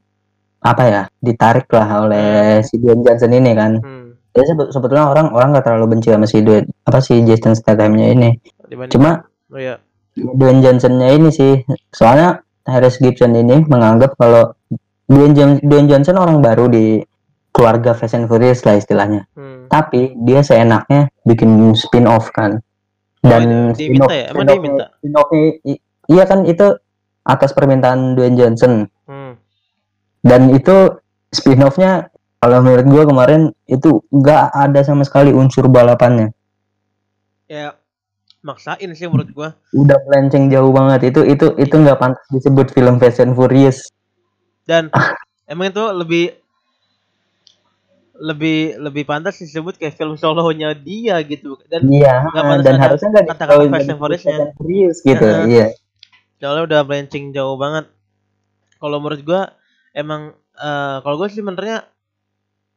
[0.59, 3.71] apa ya ditarik lah oleh si Dwayne Johnson ini kan?
[3.79, 4.07] Hmm.
[4.35, 8.29] sebe- sebetulnya orang orang nggak terlalu benci sama si Dwayne apa si Jason Stathamnya ini.
[8.67, 9.79] Dibanding cuma oh ya
[10.15, 11.63] Dwayne Johnsonnya ini sih
[11.95, 14.53] soalnya Harris Gibson ini menganggap kalau
[15.09, 17.01] Dwayne, Dwayne Johnson orang baru di
[17.49, 19.67] keluarga Fast and Furious lah istilahnya hmm.
[19.73, 22.61] tapi dia seenaknya bikin spin off kan
[23.19, 24.25] dan Oh, dia minta ya?
[24.31, 24.85] Emang dia minta?
[24.95, 25.43] spin-off-nya
[26.07, 26.67] iya kan itu
[27.27, 29.33] atas permintaan Dwayne Johnson hmm.
[30.23, 31.01] dan itu
[31.33, 36.31] spin off-nya kalau menurut gua kemarin itu nggak ada sama sekali unsur balapannya
[37.49, 37.75] ya
[38.39, 39.49] maksain sih menurut gua.
[39.75, 41.11] Udah melenceng jauh banget.
[41.11, 43.91] Itu itu itu nggak pantas disebut film Fast and Furious.
[44.63, 44.87] Dan
[45.51, 46.25] emang itu lebih
[48.19, 51.59] lebih lebih pantas disebut kayak film solonya dia gitu.
[51.67, 55.75] Dan iya nggak pantas dan harusnya nggak kata-kata Fast and and Furious gitu iya.
[56.39, 57.91] Soalnya udah melenceng jauh banget.
[58.79, 59.51] Kalau menurut gua
[59.91, 61.83] emang eh, kalau gua sih sebenarnya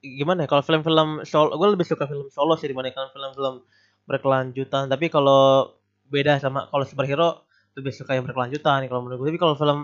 [0.02, 3.62] gimana ya kalau film-film solo gua lebih suka film solo sih dibandingkan film-film
[4.04, 4.86] berkelanjutan.
[4.86, 5.72] Tapi kalau
[6.06, 9.28] beda sama kalau superhero lebih suka yang berkelanjutan kalau menurut gua.
[9.30, 9.78] Tapi kalau film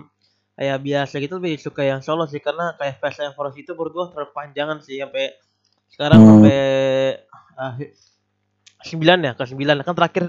[0.53, 2.39] kayak biasa gitu lebih suka yang solo sih.
[2.39, 5.33] Karena kayak Fast and Furious itu menurut gua terpanjangan sih sampai
[5.89, 6.29] sekarang Hmm.
[6.37, 6.59] sampai
[7.55, 7.73] ah,
[8.81, 9.75] sembilan ya ke sembilan.
[9.81, 10.23] Kan terakhir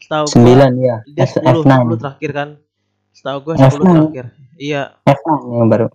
[0.00, 2.48] setahu gua sembilan ya dia F- 10 F9 10 terakhir kan.
[3.14, 3.82] Setahu gue 10 F9.
[3.86, 4.26] terakhir.
[4.58, 4.82] Iya.
[5.06, 5.86] F9 yang baru.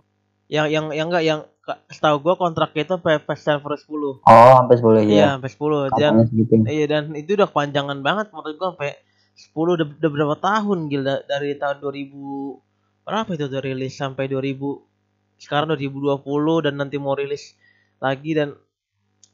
[0.48, 1.40] Yang yang yang enggak yang
[1.90, 5.18] setahu gue kontraknya itu sampai Fast Furious 10 oh sampai 10 iya.
[5.18, 8.90] Ya sampai 10 dan segitu iya dan itu udah kepanjangan banget menurut gue sampai
[9.38, 14.90] 10 udah, udah berapa tahun gila dari tahun 2000 berapa itu udah rilis sampai 2000
[15.40, 16.20] sekarang 2020
[16.68, 17.56] dan nanti mau rilis
[17.96, 18.52] lagi dan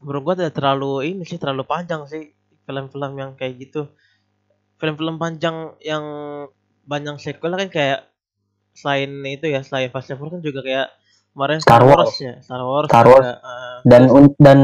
[0.03, 2.31] menurut gua tidak terlalu ini sih terlalu panjang sih
[2.66, 3.90] film-film yang kayak gitu.
[4.77, 6.05] Film-film panjang yang
[6.87, 8.07] banyak sequel kan kayak
[8.77, 10.88] selain itu ya selain Fast Furious kan juga kayak
[11.37, 12.16] kemarin Star Wars.
[12.16, 13.20] ya Star Wars Star Wars.
[13.20, 14.59] juga, eh, dan un- dan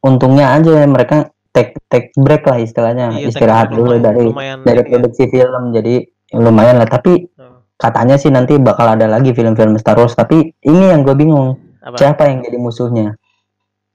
[0.00, 1.16] untungnya aja mereka
[1.48, 4.86] take take break lah istilahnya Iya, istirahat dulu lumayan- dari lumayan dari ya.
[4.86, 5.62] produksi film.
[5.70, 5.94] Jadi
[6.34, 6.84] lumayan lah.
[6.84, 7.62] Tapi Hmm.
[7.76, 10.12] katanya sih nanti bakal ada lagi film-film Star Wars.
[10.12, 11.96] Tapi ini yang gue bingung apa?
[11.96, 13.14] siapa yang jadi musuhnya?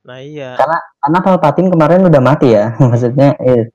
[0.01, 0.55] Nah iya.
[0.55, 3.69] Karena karena Palpatine kemarin udah mati ya maksudnya eh,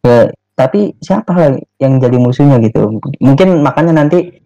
[0.00, 2.90] ya, tapi siapa lagi yang jadi musuhnya gitu?
[3.20, 4.41] Mungkin makanya nanti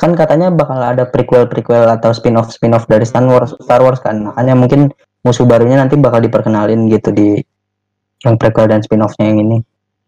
[0.00, 3.84] kan katanya bakal ada prequel prequel atau spin off spin off dari Star Wars Star
[3.84, 4.16] Wars kan.
[4.16, 4.88] Makanya mungkin
[5.20, 7.36] musuh barunya nanti bakal diperkenalin gitu di
[8.24, 9.58] yang prequel dan spin offnya yang ini.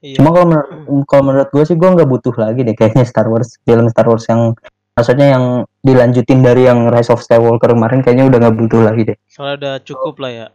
[0.00, 0.16] Iya.
[0.16, 0.68] Cuma kalau menurut
[1.04, 4.24] kalau menurut gue sih gue nggak butuh lagi deh kayaknya Star Wars film Star Wars
[4.32, 4.56] yang
[4.96, 5.44] maksudnya yang
[5.84, 9.16] dilanjutin dari yang Rise of Skywalker kemarin kayaknya udah nggak butuh lagi deh.
[9.28, 10.46] Soalnya udah cukup lah ya.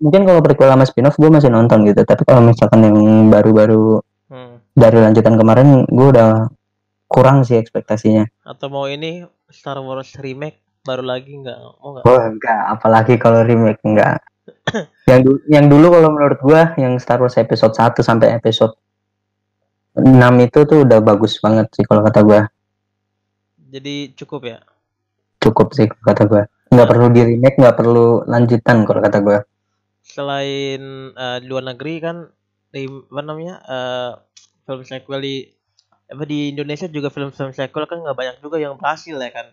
[0.00, 2.96] Mungkin kalau prequel sama spin off gue masih nonton gitu tapi kalau misalkan yang
[3.28, 4.60] baru-baru Hmm.
[4.76, 6.52] dari lanjutan kemarin gue udah
[7.08, 8.28] kurang sih ekspektasinya.
[8.44, 11.58] Atau mau ini Star Wars remake baru lagi nggak?
[11.80, 12.04] Mau nggak?
[12.04, 14.20] Oh enggak apalagi kalau remake enggak
[15.10, 18.76] yang dulu yang dulu kalau menurut gue yang Star Wars episode 1 sampai episode
[19.98, 20.04] 6
[20.44, 22.40] itu tuh udah bagus banget sih kalau kata gue
[23.68, 24.58] jadi cukup ya?
[25.44, 29.38] Cukup sih kalau kata gue nggak perlu di remake nggak perlu lanjutan kalau kata gue
[30.04, 32.28] selain di luar negeri kan
[32.68, 34.12] di apa namanya eh,
[34.68, 35.36] film sequel di
[36.08, 39.48] apa di Indonesia juga film-film sequel kan nggak banyak juga yang berhasil ya kan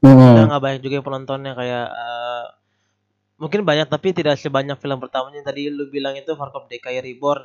[0.00, 2.44] Hmm, nggak banyak juga yang penontonnya kayak eh,
[3.36, 7.42] mungkin banyak tapi tidak sebanyak film pertamanya yang tadi lu bilang itu Warkop DKI Reborn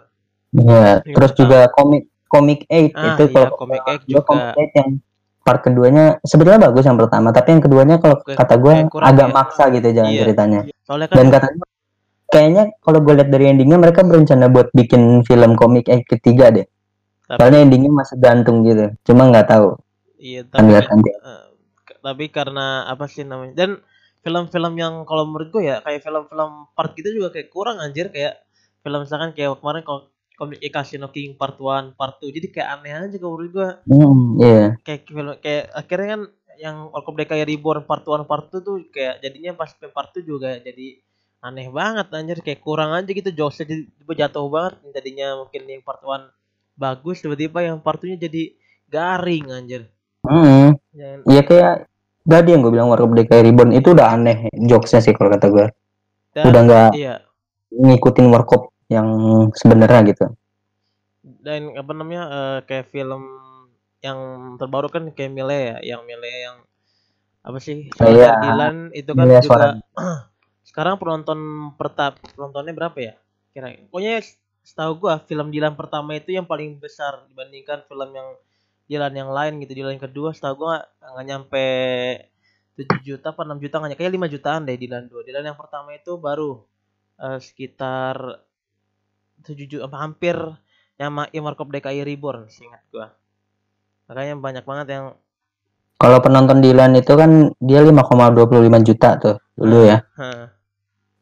[0.53, 1.03] iya.
[1.03, 4.23] Yang terus juga komik komik 8 Ah, itu iya, kalau Comic X Gua juga.
[4.23, 4.89] Comic X yang
[5.41, 9.33] part keduanya sebenarnya bagus yang pertama tapi yang keduanya kalau Kayak- kata gue agak ya.
[9.35, 10.21] maksa gitu jalan Iya.
[10.23, 11.65] ceritanya soalnya kan dan katanya
[12.25, 16.65] kayaknya kalau gue lihat dari endingnya mereka berencana buat bikin film komik X ketiga deh
[17.25, 18.85] tapi, soalnya endingnya masih gantung gitu.
[19.05, 19.69] Cuma nggak tahu.
[20.21, 21.11] Iya tapi nanti.
[21.85, 23.53] k- tapi karena apa sih namanya?
[23.57, 23.71] Dan
[24.25, 28.09] film-film yang kalau menurut gue ya kayak film-film part gitu juga kayak kurang anjir.
[28.09, 28.41] Kayak
[28.81, 30.01] film misalkan kayak kemarin kalau
[30.35, 33.69] komik Casino King part 1, part 2 jadi kayak aneh aja kalau menurut gue.
[33.87, 34.63] Hmm, iya.
[34.83, 36.21] Kayak film kayak akhirnya kan
[36.55, 40.57] yang Warkop DKI Reborn part 1 part 2 tuh kayak jadinya pas part 2 juga
[40.59, 40.99] jadi
[41.41, 42.37] aneh banget anjir.
[42.41, 43.29] Kayak kurang aja gitu.
[43.31, 43.83] Jokesnya jadi
[44.25, 44.73] jatuh banget.
[44.83, 46.29] Yang tadinya mungkin yang part 1
[46.75, 48.53] bagus tiba-tiba yang part 2 nya jadi
[48.91, 49.87] garing anjir.
[50.25, 51.73] Hmm, Jangan, iya kayak
[52.25, 55.67] tadi yang gue bilang Warkop DKI Reborn itu udah aneh jokesnya sih kalau kata gue
[56.33, 57.21] dan, udah nggak iya.
[57.69, 59.07] ngikutin Warkop yang
[59.53, 60.25] sebenarnya gitu.
[61.21, 63.23] Dan apa namanya eh, kayak film
[64.05, 64.19] yang
[64.61, 66.57] terbaru kan kayak Mile ya yang Mile yang
[67.45, 68.31] apa sih Oh, Suara iya.
[68.41, 69.69] Dilan itu kan Mile juga
[70.69, 71.39] sekarang penonton
[71.77, 73.13] pertap penontonnya berapa ya
[73.53, 74.21] kira pokoknya
[74.65, 78.33] setahu gua film Dilan pertama itu yang paling besar dibandingkan film yang
[78.89, 81.65] Dilan yang lain gitu Dilan yang kedua setahu gua nggak nyampe
[82.75, 85.93] 7 juta apa 6 juta nggak kayak 5 jutaan deh Dilan 2 Dilan yang pertama
[85.93, 86.65] itu baru
[87.21, 88.41] eh, sekitar
[89.45, 90.35] 7 juta apa hampir
[90.97, 93.13] yang Warkop DKI Reborn seingat gua.
[94.09, 95.05] Makanya banyak banget yang
[95.95, 100.03] kalau penonton Dilan itu kan dia 5,25 juta tuh dulu ya.
[100.19, 100.51] Hah,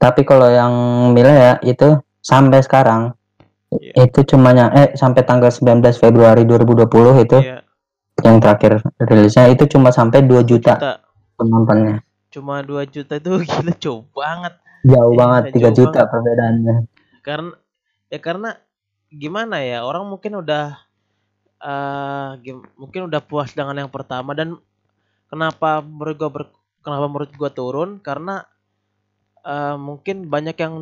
[0.01, 0.73] Tapi kalau yang
[1.13, 3.13] Mila ya itu sampai sekarang
[3.79, 3.93] Iya.
[4.05, 7.61] itu cuma eh sampai tanggal 19 Februari 2020 itu iya,
[8.21, 10.93] yang terakhir rilisnya itu cuma sampai 2 juta juta.
[11.33, 12.01] penontonnya.
[12.29, 16.11] cuma 2 juta itu gila jauh banget Jauh Iya, banget 3 jauh juta banget.
[16.11, 16.75] perbedaannya.
[17.21, 17.53] karena
[18.07, 18.49] ya karena
[19.09, 20.65] gimana ya orang mungkin udah
[22.39, 24.59] gim- mungkin udah puas dengan yang pertama dan
[25.27, 28.43] kenapa menurut gua ber- kenapa menurut gua turun karena
[29.43, 30.73] eh mungkin banyak yang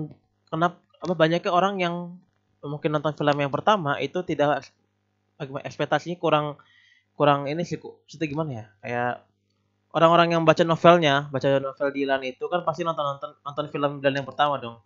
[0.47, 1.95] kenapa apa banyaknya orang yang
[2.65, 4.65] mungkin nonton film yang pertama itu tidak
[5.37, 6.45] bagaimana, ekspektasinya kurang
[7.17, 8.65] kurang ini sih kok maksudnya gimana ya?
[8.81, 9.13] Kayak
[9.91, 14.23] orang-orang yang baca novelnya baca novel Dilan itu kan pasti nonton nonton nonton film Dilan
[14.23, 14.77] yang pertama dong.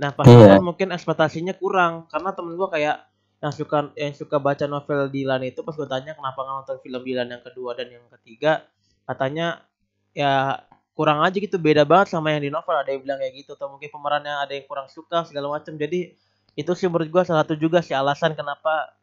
[0.00, 0.56] Nah pas Iya.
[0.56, 2.96] nonton mungkin ekspektasinya kurang karena temen gua kayak
[3.40, 7.00] yang suka yang suka baca novel Dilan itu pas gue tanya kenapa nggak nonton film
[7.00, 8.68] Dilan yang kedua dan yang ketiga?
[9.08, 9.64] Katanya
[10.12, 10.60] ya
[10.92, 12.76] kurang aja gitu beda banget sama yang di novel.
[12.76, 16.12] Ada yang bilang kayak gitu atau mungkin pemerannya ada yang kurang suka segala macam jadi
[16.54, 18.94] itu sih menurut gua salah satu juga sih alasan kenapa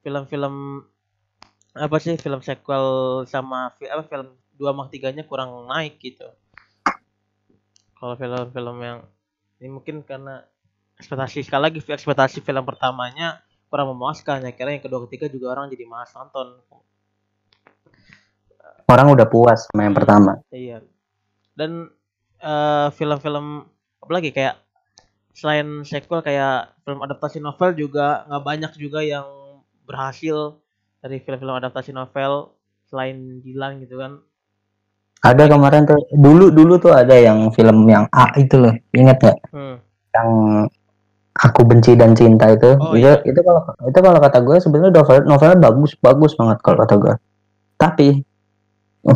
[0.00, 0.84] film-film
[1.74, 2.86] apa sih film sequel
[3.26, 6.24] sama apa film dua sama tiganya kurang naik gitu
[7.98, 8.98] kalau film-film yang
[9.58, 10.44] ini mungkin karena
[10.94, 15.66] ekspektasi sekali lagi ekspektasi film pertamanya kurang memuaskan ya kira yang kedua ketiga juga orang
[15.72, 16.62] jadi malas nonton
[18.84, 20.00] Orang udah puas sama yang Hmm.
[20.04, 20.32] pertama.
[20.52, 20.78] iya
[21.56, 21.88] dan
[22.38, 23.64] eh, film-film
[23.98, 24.60] apalagi kayak
[25.38, 29.26] selain sequel kayak film adaptasi novel juga nggak banyak juga yang
[29.88, 30.38] berhasil
[31.02, 32.32] dari film-film adaptasi novel
[32.88, 34.12] selain Dilan gitu kan
[35.30, 39.38] Ada kemarin tuh dulu dulu tuh ada yang film yang A itu loh, ingat nggak?
[39.52, 39.76] hmm.
[40.14, 40.30] Yang
[41.34, 43.18] aku benci dan cinta itu, Oh, itu iya.
[43.26, 47.14] itu kalau itu kalau kata gue sebenarnya novel novelnya bagus bagus banget kalau kata gue.
[47.78, 48.08] Tapi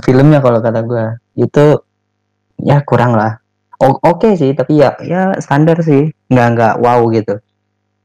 [0.04, 1.04] filmnya kalau kata gue
[1.38, 1.64] itu
[2.62, 3.38] ya kurang lah.
[3.78, 7.34] Oke sih, tapi ya ya standar sih, nggak nggak wow gitu.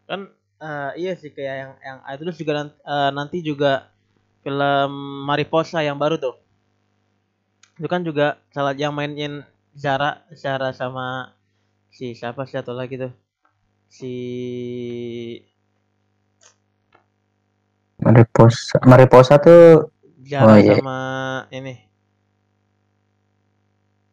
[0.10, 0.22] kan
[0.68, 2.76] eh, iya sih kayak yang yang terus juga nanti,
[3.18, 3.72] nanti juga
[4.44, 4.92] film
[5.30, 6.36] Mariposa yang baru tuh
[7.80, 9.34] itu kan juga salah yang mainin
[9.84, 11.08] Zara Zara sama
[11.96, 13.14] si siapa sih atau lagi tuh
[13.98, 14.14] si
[18.04, 19.90] Mariposa, Mariposa tuh
[20.30, 20.78] Zara Oh, iya.
[20.78, 20.98] sama
[21.58, 21.74] ini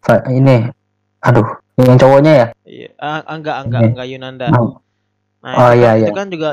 [0.05, 0.57] fa- ini,
[1.21, 1.47] aduh,
[1.79, 2.47] yang cowoknya ya?
[2.65, 3.91] iya ah, ah, enggak enggak Ini.
[3.93, 4.81] enggak Yunanda Oh,
[5.41, 6.07] nah Oh, itu, iya, iya.
[6.09, 6.49] itu kan juga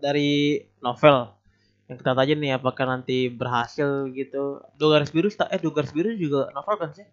[0.00, 0.30] dari
[0.80, 1.16] novel
[1.86, 6.14] yang kita tanya nih apakah nanti berhasil gitu dua garis biru eh dua garis biru
[6.14, 7.06] juga novel kan sih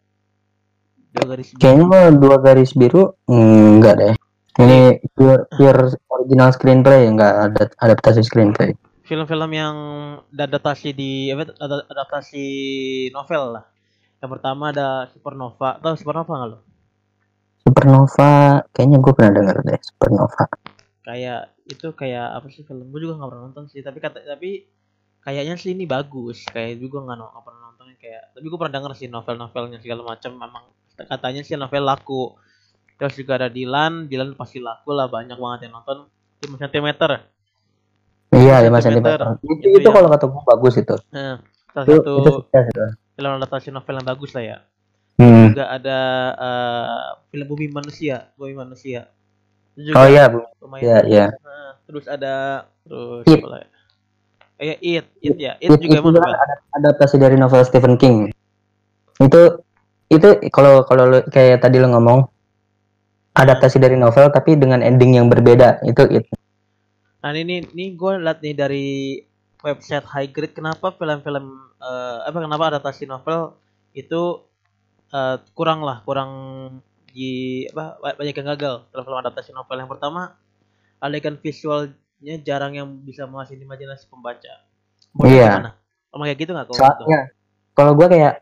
[1.10, 4.14] dua garis biru Kayaknya mah dua garis biru enggak deh.
[4.58, 4.78] Ini
[5.14, 8.74] pure, pure original screenplay enggak ada adaptasi screenplay.
[9.02, 9.76] film-film yang
[10.30, 12.46] adaptasi di apa ada- adaptasi
[13.10, 13.64] novel lah.
[14.20, 15.80] Yang pertama ada Supernova.
[15.80, 16.60] Tahu Supernova nggak lo?
[17.68, 18.32] Supernova
[18.72, 20.44] kayaknya gue pernah denger deh Supernova.
[21.04, 22.88] Kayak itu kayak apa sih film?
[22.88, 23.84] Gue juga nggak pernah nonton sih.
[23.84, 24.64] Tapi kata tapi
[25.20, 26.48] kayaknya sih ini bagus.
[26.48, 28.24] Kayak juga nggak nggak pernah nonton kayak.
[28.32, 30.32] Tapi gue pernah denger sih novel-novelnya segala macam.
[30.34, 30.64] Memang
[30.98, 32.40] katanya sih novel laku.
[32.96, 34.08] Terus juga ada Dilan.
[34.08, 35.12] Dilan pasti laku lah.
[35.12, 36.08] Banyak banget yang nonton.
[36.40, 36.88] 5 cm.
[38.30, 39.20] Iya, 5 Sentimeter.
[39.20, 39.36] cm.
[39.44, 40.96] Itu, Itu itu yang- kalau kata gue bagus itu.
[41.12, 41.40] Nah,
[41.72, 42.84] salah Itu, satu itu itu.
[43.18, 44.58] film adaptasi novel yang bagus lah ya.
[45.18, 45.50] Hmm.
[45.50, 46.00] juga ada
[46.38, 49.10] eh, film Bumi Manusia, Bumi Manusia.
[49.74, 50.46] Itu juga Oh iya, Bu.
[50.78, 51.26] Iya, iya.
[51.42, 52.36] Nah, terus ada
[52.86, 53.42] terus It.
[53.42, 53.68] apa lagi?
[54.58, 56.34] Eh, ya, It, It ya, It, It- juga itu novel.
[56.34, 58.30] ada- adaptasi dari novel Stephen King.
[59.18, 59.62] Itu
[60.08, 62.30] itu kalau kalau kayak tadi lo ngomong
[63.38, 66.26] adaptasi dari novel tapi dengan ending yang berbeda itu it.
[67.22, 68.88] Nah ini ini gue liat nih dari
[69.62, 71.46] website High Grade kenapa film-film
[71.78, 73.58] eh, apa kenapa adaptasi novel
[73.94, 74.42] itu
[75.08, 76.32] eh, kurang lah kurang
[77.08, 80.38] di apa ba- banyak yang gagal film-film adaptasi novel yang pertama
[80.98, 81.96] adegan visualnya
[82.42, 84.66] jarang yang bisa mengasih imajinasi pembaca.
[85.18, 85.62] Lu Iya.
[85.62, 85.72] gimana?
[86.10, 87.20] Emang kayak gitu nggak kalau Soalnya
[87.74, 88.34] kalau gue kayak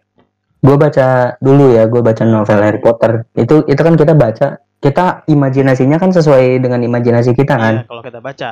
[0.66, 3.28] gue baca dulu ya, gue baca novel Harry Potter.
[3.36, 4.48] Itu itu kan kita baca,
[4.80, 7.76] kita imajinasinya kan sesuai dengan imajinasi kita kan.
[7.84, 8.48] Iya, kalau kita baca.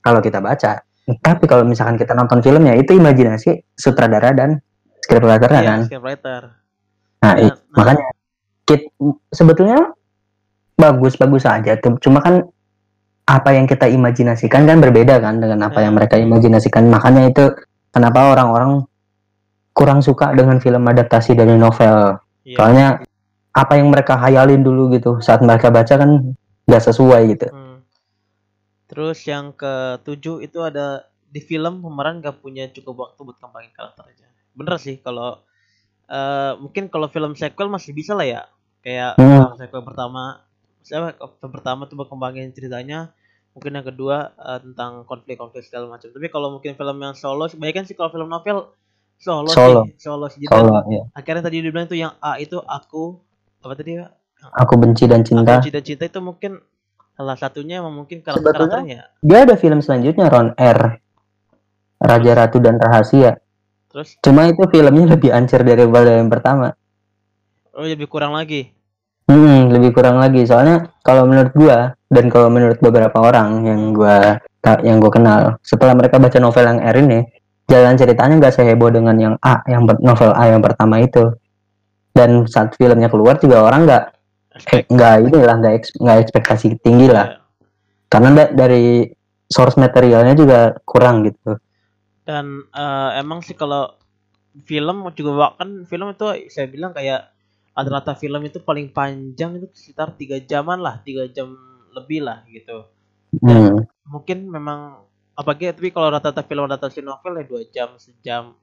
[0.00, 0.72] Kalau kita baca.
[1.04, 4.56] Tapi kalau misalkan kita nonton filmnya itu imajinasi sutradara dan
[5.04, 5.78] scriptwriter Iya, kan.
[5.84, 6.42] scriptwriter.
[7.24, 7.56] Nah, Nah, nah.
[7.72, 8.04] makanya
[8.68, 8.82] kit,
[9.32, 9.96] sebetulnya
[10.76, 11.72] bagus-bagus aja.
[11.80, 11.96] tuh.
[11.98, 12.44] Cuma kan
[13.24, 15.88] apa yang kita imajinasikan kan berbeda kan dengan apa Ya.
[15.88, 16.84] yang mereka imajinasikan.
[16.92, 17.44] Makanya itu
[17.88, 18.84] kenapa orang-orang
[19.72, 22.20] kurang suka dengan film adaptasi dari novel.
[22.44, 22.56] Iya.
[22.60, 22.86] Soalnya
[23.54, 26.36] apa yang mereka hayalin dulu gitu saat mereka baca kan
[26.68, 27.46] nggak sesuai gitu.
[27.48, 27.80] Hmm.
[28.84, 34.06] Terus yang ketujuh itu ada di film pemeran gak punya cukup waktu buat kembangin karakter
[34.06, 34.26] aja.
[34.54, 35.42] Bener sih kalau
[36.06, 38.42] eh, mungkin kalau film sequel masih bisa lah ya.
[38.80, 39.48] Kayak Hmm.
[39.48, 40.44] film sequel pertama
[40.84, 43.12] siapa film pertama tuh kembangin ceritanya.
[43.54, 46.10] Mungkin yang kedua eh, tentang konflik-konflik segala macam.
[46.10, 48.74] Tapi kalau mungkin film yang solo, kebanyakan sih kalau film novel
[49.14, 49.80] solo, Solo.
[49.86, 50.42] sih, solo sih.
[50.42, 51.02] Jadi kan Solo ya.
[51.14, 53.16] akhirnya tadi dia bilang tuh yang A itu aku
[53.62, 54.10] apa tadi ya?
[54.60, 55.56] Aku benci dan cinta.
[55.56, 56.60] Aku cinta-cinta itu mungkin
[57.14, 59.08] salah satunya emang mungkin karakter karakternya.
[59.22, 61.00] Dia ada film selanjutnya Ron R.
[61.96, 63.38] Raja Ratu dan Rahasia.
[63.94, 66.74] Terus Cuma itu filmnya lebih ancur daripada yang pertama.
[67.78, 68.74] oh lebih kurang lagi.
[69.30, 70.42] Hmm, lebih kurang lagi.
[70.42, 74.42] Soalnya kalau menurut gua dan kalau menurut beberapa orang yang gua
[74.82, 77.20] yang gua kenal, setelah mereka baca novel yang R ini,
[77.70, 81.30] jalan ceritanya nggak seheboh dengan yang A, yang novel A yang pertama itu.
[82.10, 84.04] Dan saat filmnya keluar juga orang nggak
[84.74, 87.26] eh, nggak inilah nggak eks- nggak ekspektasi tinggi lah.
[87.30, 87.38] Ya.
[88.10, 89.06] Karena da- dari
[89.46, 91.58] source materialnya juga kurang gitu.
[92.24, 93.92] Dan eh, emang sih kalau
[94.64, 97.30] film juga kan film itu saya bilang kayak
[97.74, 101.52] rata-rata film itu paling panjang itu sekitar tiga jaman lah, tiga jam
[101.92, 102.86] lebih lah gitu.
[103.42, 103.82] Hmm.
[104.06, 105.04] Mungkin memang
[105.34, 108.54] apalagi tapi kalau rata-rata film adaptasi novel ya dua jam sejam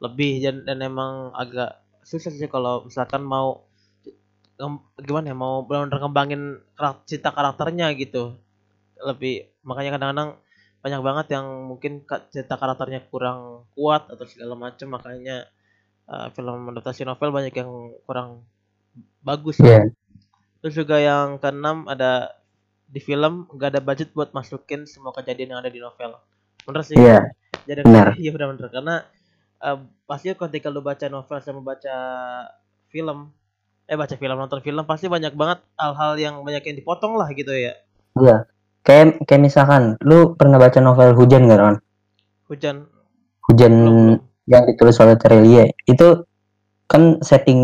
[0.00, 3.66] lebih dan dan emang agak susah sih kalau misalkan mau
[5.00, 6.42] gimana ya mau benar-benar ngembangin
[6.76, 8.36] karak- cerita karakternya gitu
[9.00, 10.30] lebih makanya kadang-kadang
[10.80, 15.44] banyak banget yang mungkin cerita karakternya kurang kuat atau segala macam makanya
[16.08, 17.70] uh, film adaptasi novel banyak yang
[18.08, 18.44] kurang
[19.20, 19.92] bagus Iya.
[20.64, 22.40] terus juga yang keenam ada
[22.90, 26.18] di film nggak ada budget buat masukin semua kejadian yang ada di novel.
[26.66, 26.98] Bener sih.
[26.98, 27.30] Iya,
[27.64, 28.12] Jadi benar.
[28.20, 28.94] Iya benar-benar karena
[29.62, 29.78] eh,
[30.10, 31.96] pasti ketika lu baca novel sama baca
[32.90, 33.30] film
[33.86, 37.54] eh baca film nonton film pasti banyak banget hal-hal yang banyak yang dipotong lah gitu
[37.54, 37.78] ya.
[38.18, 38.50] Iya.
[38.80, 41.76] Kayak kayak misalkan lu pernah baca novel Hujan nggak, Ron?
[42.48, 42.76] Hujan
[43.46, 44.50] Hujan belum belum.
[44.50, 45.74] yang ditulis oleh Terelie.
[45.84, 46.24] Itu
[46.90, 47.60] kan setting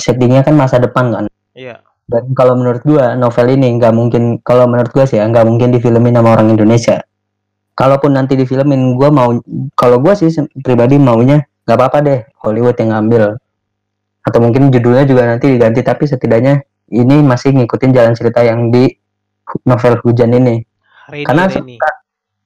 [0.00, 1.24] settingnya kan masa depan kan.
[1.52, 1.84] Iya.
[2.08, 5.68] Dan kalau menurut gua novel ini nggak mungkin kalau menurut gua sih ya nggak mungkin
[5.72, 7.04] difilmin sama orang Indonesia.
[7.76, 9.36] Kalaupun nanti difilmin gua mau
[9.76, 10.32] kalau gua sih
[10.64, 13.36] pribadi maunya nggak apa-apa deh Hollywood yang ngambil.
[14.24, 18.88] Atau mungkin judulnya juga nanti diganti tapi setidaknya ini masih ngikutin jalan cerita yang di
[19.64, 20.62] novel Hujan ini.
[21.08, 21.76] Hari Karena ini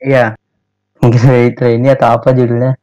[0.02, 0.26] Iya.
[1.02, 1.22] Mungkin
[1.78, 2.78] ini atau apa judulnya.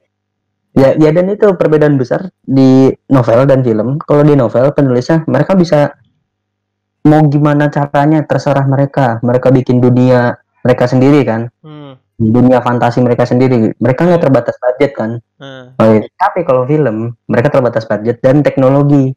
[0.78, 4.00] Ya, ya dan itu perbedaan besar di novel dan film.
[4.00, 5.92] Kalau di novel penulisnya mereka bisa
[7.04, 9.20] mau gimana caranya terserah mereka.
[9.26, 11.52] Mereka bikin dunia mereka sendiri kan.
[11.66, 12.00] Hmm.
[12.20, 13.76] Dunia fantasi mereka sendiri.
[13.80, 15.20] Mereka nggak terbatas budget kan.
[15.80, 16.08] Oh, iya.
[16.16, 19.16] Tapi kalau film mereka terbatas budget dan teknologi.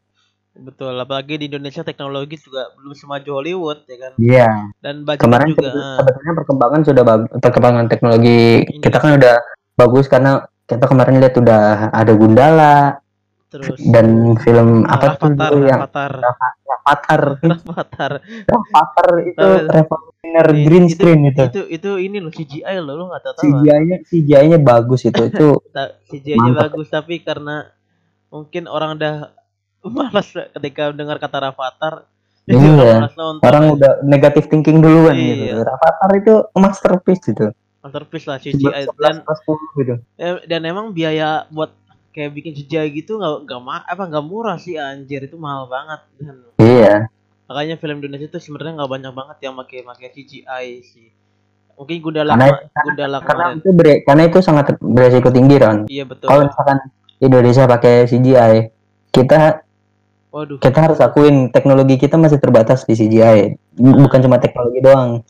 [0.63, 0.93] Betul.
[0.95, 4.11] Apalagi di Indonesia teknologi juga belum semaju Hollywood ya kan.
[4.15, 4.49] Iya.
[4.79, 5.67] Dan budget Kemarin juga.
[5.67, 7.27] sebe- sebetulnya perkembangan sudah bagus.
[7.37, 8.79] Perkembangan teknologi Ini.
[8.79, 9.35] kita kan udah
[9.73, 10.31] bagus karena
[10.63, 12.77] kita kemarin lihat udah ada Gundala,
[13.49, 14.07] Terus dan
[14.39, 16.13] film ah, apa tuh dulu yang Avatar,
[16.65, 18.11] Avatar Avatar.
[18.49, 19.69] Avatar itu Tahu.
[19.69, 23.33] revolusioner Itu- green itu- screen itu Itu itu ini loh CGI loh, lu nggak tahu.
[23.43, 25.47] CGI-nya CGI-nya bagus itu itu
[26.09, 27.69] CGI-nya bagus tapi karena
[28.29, 29.13] mungkin orang udah
[29.85, 31.51] malas ketika dengar kata.
[32.43, 33.07] Jadi Iya.
[33.39, 35.55] orang udah negative thinking duluan gitu.
[35.55, 35.63] Iya.
[35.63, 37.47] Avatar itu masterpiece itu
[37.79, 39.93] masterpiece lah CGI 11 dan plus 10 gitu.
[40.15, 41.71] eh, dan emang biaya buat
[42.11, 45.23] kayak bikin CGI gitu nggak nggak apa nggak murah sih anjir.
[45.23, 46.35] Itu mahal banget dan.
[46.57, 46.95] Iya.
[47.43, 51.07] Makanya film Indonesia tuh sebenarnya nggak banyak banget yang pakai pakai CGI sih.
[51.73, 53.55] Mungkin Gundala Karena- Gundala karena kemarin.
[53.57, 55.77] itu ber- karena itu sangat beresiko tinggi Ron.
[55.87, 56.27] Iya betul.
[56.27, 56.77] Kalau misalkan
[57.17, 58.55] Indonesia pakai CGI
[59.09, 59.63] kita
[60.33, 60.57] waduh.
[60.57, 65.21] Kita harus akuin teknologi kita masih terbatas di CGI bukan cuma teknologi doang.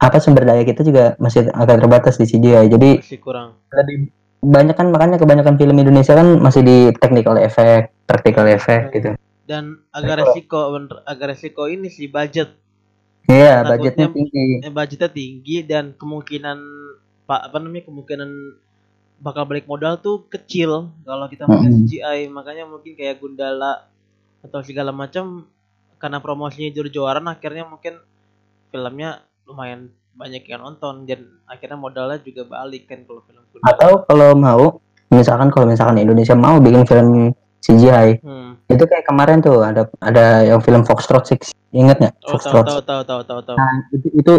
[0.00, 3.60] Apa sumber daya kita juga masih agak terbatas di CGI jadi masih kurang.
[3.68, 4.08] lebih
[4.40, 9.12] banyak kan makanya kebanyakan film Indonesia kan masih di technical effect practical effect gitu.
[9.44, 10.72] dan agak resiko
[11.04, 12.54] agak resiko ini sih budget.
[13.26, 14.46] Iya Takutnya- budgetnya tinggi.
[14.64, 16.58] eh, budgetnya tinggi dan kemungkinan
[17.26, 18.30] pak apa namanya kemungkinan
[19.20, 21.84] bakal balik modal tuh kecil kalau kita pakai Mm-mm.
[21.84, 23.89] CGI makanya mungkin kayak Gundala
[24.40, 25.48] atau segala macam
[26.00, 28.00] karena promosinya jor-joran akhirnya mungkin
[28.72, 34.30] filmnya lumayan banyak yang nonton dan akhirnya modalnya juga balik kan kalau film atau kalau
[34.36, 34.64] mau
[35.12, 38.56] misalkan kalau misalkan Indonesia mau bikin film CGI Hmm.
[38.72, 42.14] itu kayak kemarin tuh ada ada yang film Foxtrot Six inget nggak?
[42.24, 42.66] Oh Foxtrot.
[42.66, 43.56] tahu tahu tahu tahu tahu.
[43.56, 44.34] nah itu, itu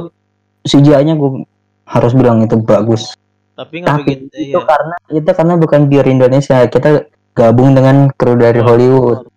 [0.66, 1.46] CGI-nya gue
[1.86, 3.14] harus bilang itu bagus.
[3.58, 4.62] Tapi tapi itu iya.
[4.64, 6.66] karena itu karena bukan biar Indonesia.
[6.66, 9.28] Kita gabung dengan kru dari Hollywood.
[9.28, 9.31] Hmm,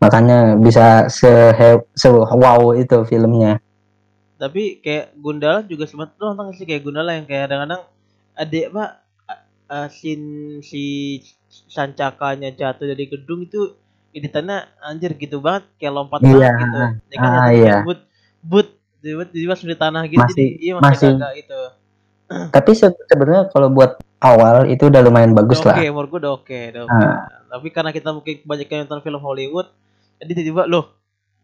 [0.00, 1.28] makanya bisa se
[1.92, 3.60] se wow itu filmnya
[4.40, 7.84] tapi kayak Gundala juga sempat lu nonton sih kayak Gundala yang kayak kadang-kadang
[8.32, 8.90] adik pak
[9.68, 11.20] uh, scene si
[11.68, 13.76] sancakanya jatuh dari gedung itu
[14.10, 16.78] editannya anjir gitu banget kayak lompat Iya, banget gitu
[17.12, 17.76] ya kan ah, iya.
[17.84, 18.00] but
[18.42, 18.68] but
[19.04, 19.24] tiba
[19.54, 21.60] di tanah gitu Masih- jadi iya masih, masih- itu
[22.56, 26.32] tapi se- sebenarnya kalau buat awal itu udah lumayan bagus oke lah menurut gua udah
[26.36, 26.96] oke udah oke.
[27.04, 27.18] Ah.
[27.50, 29.68] tapi karena kita mungkin kebanyakan nonton film Hollywood
[30.20, 30.84] jadi tiba-tiba loh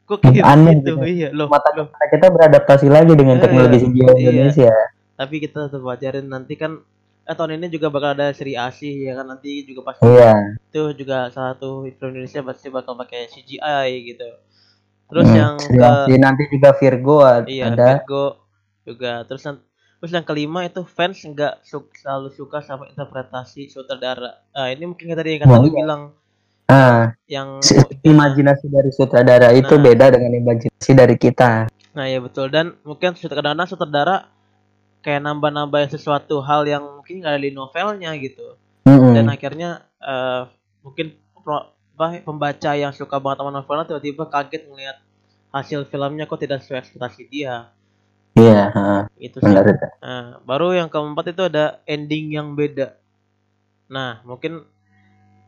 [0.08, 1.02] kok kayak Aneh gitu gitu.
[1.14, 4.30] iya loh mata loh kita beradaptasi lagi dengan Eh, teknologi CGI iya.
[4.32, 4.70] Indonesia
[5.18, 6.72] tapi kita tetap pelajarin nanti kan
[7.28, 10.82] eh, tahun ini juga bakal ada seri ASI ya kan nanti juga pasti iya itu
[11.00, 14.28] juga salah satu film Indonesia pasti bakal pakai CGI gitu
[15.10, 16.16] terus Hmm, yang Sri ke Asih.
[16.24, 17.16] nanti juga Virgo
[17.52, 18.24] iya ada Virgo
[18.86, 19.56] juga terus yang
[19.98, 25.06] terus yang kelima itu fans nggak su- selalu suka sama interpretasi sutradara ah ini mungkin
[25.16, 25.78] tadi yang kata lu iya.
[25.78, 26.02] bilang
[26.66, 29.82] ah yang si- imajinasi dari sutradara itu Nah.
[29.86, 31.70] beda dengan imajinasi dari kita.
[31.94, 32.50] Nah ya betul.
[32.50, 34.16] Dan mungkin sut- kadang-kadang sutradara
[35.06, 38.58] kayak nambah-nambahin sesuatu hal yang mungkin nggak ada di novelnya gitu.
[38.86, 39.18] Mm-mm.
[39.18, 40.42] dan akhirnya eh,
[40.86, 41.18] mungkin
[42.22, 45.02] pembaca yang suka banget sama novelnya tiba-tiba kaget melihat
[45.50, 47.74] hasil filmnya kok tidak sesuai ekspektasi dia.
[48.36, 49.46] Iya ah, itu sih.
[49.48, 49.86] Benar itu.
[50.04, 52.94] Nah, baru yang keempat itu ada ending yang beda.
[53.90, 54.62] Nah mungkin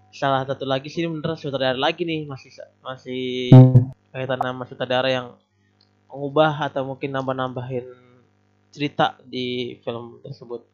[0.09, 2.51] salah satu lagi sih bener sutradara lagi nih masih
[2.81, 3.53] masih
[4.09, 5.37] kaitan nama sutradara yang
[6.09, 7.85] mengubah atau mungkin nambah-nambahin
[8.73, 10.65] cerita di film tersebut.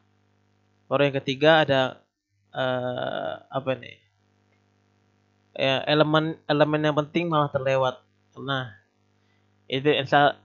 [0.87, 1.81] Baru yang ketiga ada
[2.55, 3.99] eh apa nih
[5.59, 7.99] ya elemen elemen yang penting malah terlewat.
[8.39, 8.71] Nah
[9.67, 9.91] itu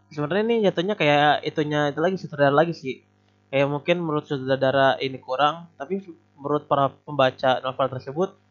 [0.09, 3.05] sebenarnya ini jatuhnya kayak itunya itu lagi sutradara lagi sih.
[3.53, 6.01] Kayak mungkin menurut sutradara ini kurang tapi
[6.33, 8.48] menurut para pembaca novel tersebut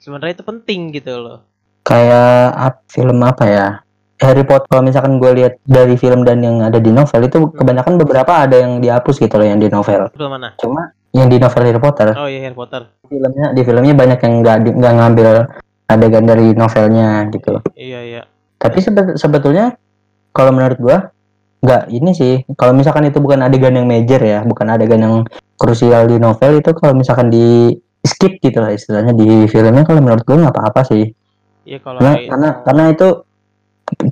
[0.00, 1.38] sebenarnya itu penting gitu loh.
[1.84, 3.68] Kayak ap- film apa ya?
[4.20, 7.96] Harry Potter kalau misalkan gue lihat dari film dan yang ada di novel itu kebanyakan
[7.96, 10.12] beberapa ada yang dihapus gitu loh yang di novel.
[10.12, 10.52] Film mana?
[10.60, 12.12] Cuma yang di novel Harry Potter.
[12.20, 12.84] Oh iya Harry Potter.
[13.08, 15.28] Filmnya di filmnya banyak yang nggak nggak ngambil
[15.90, 18.22] adegan dari novelnya gitu iya iya.
[18.60, 19.74] Tapi sebe- sebetulnya
[20.30, 20.98] kalau menurut gua
[21.64, 22.34] nggak ini sih.
[22.60, 25.14] Kalau misalkan itu bukan adegan yang major ya bukan adegan yang
[25.56, 27.72] krusial di novel itu kalau misalkan di
[28.04, 31.12] skip gitu lah istilahnya di filmnya kalau menurut gua nggak apa-apa sih
[31.64, 33.08] iya kalau karena kayak- karena karena itu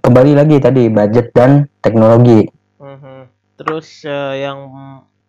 [0.05, 3.27] kembali lagi tadi budget dan teknologi Mhm.
[3.59, 4.71] Terus eh, yang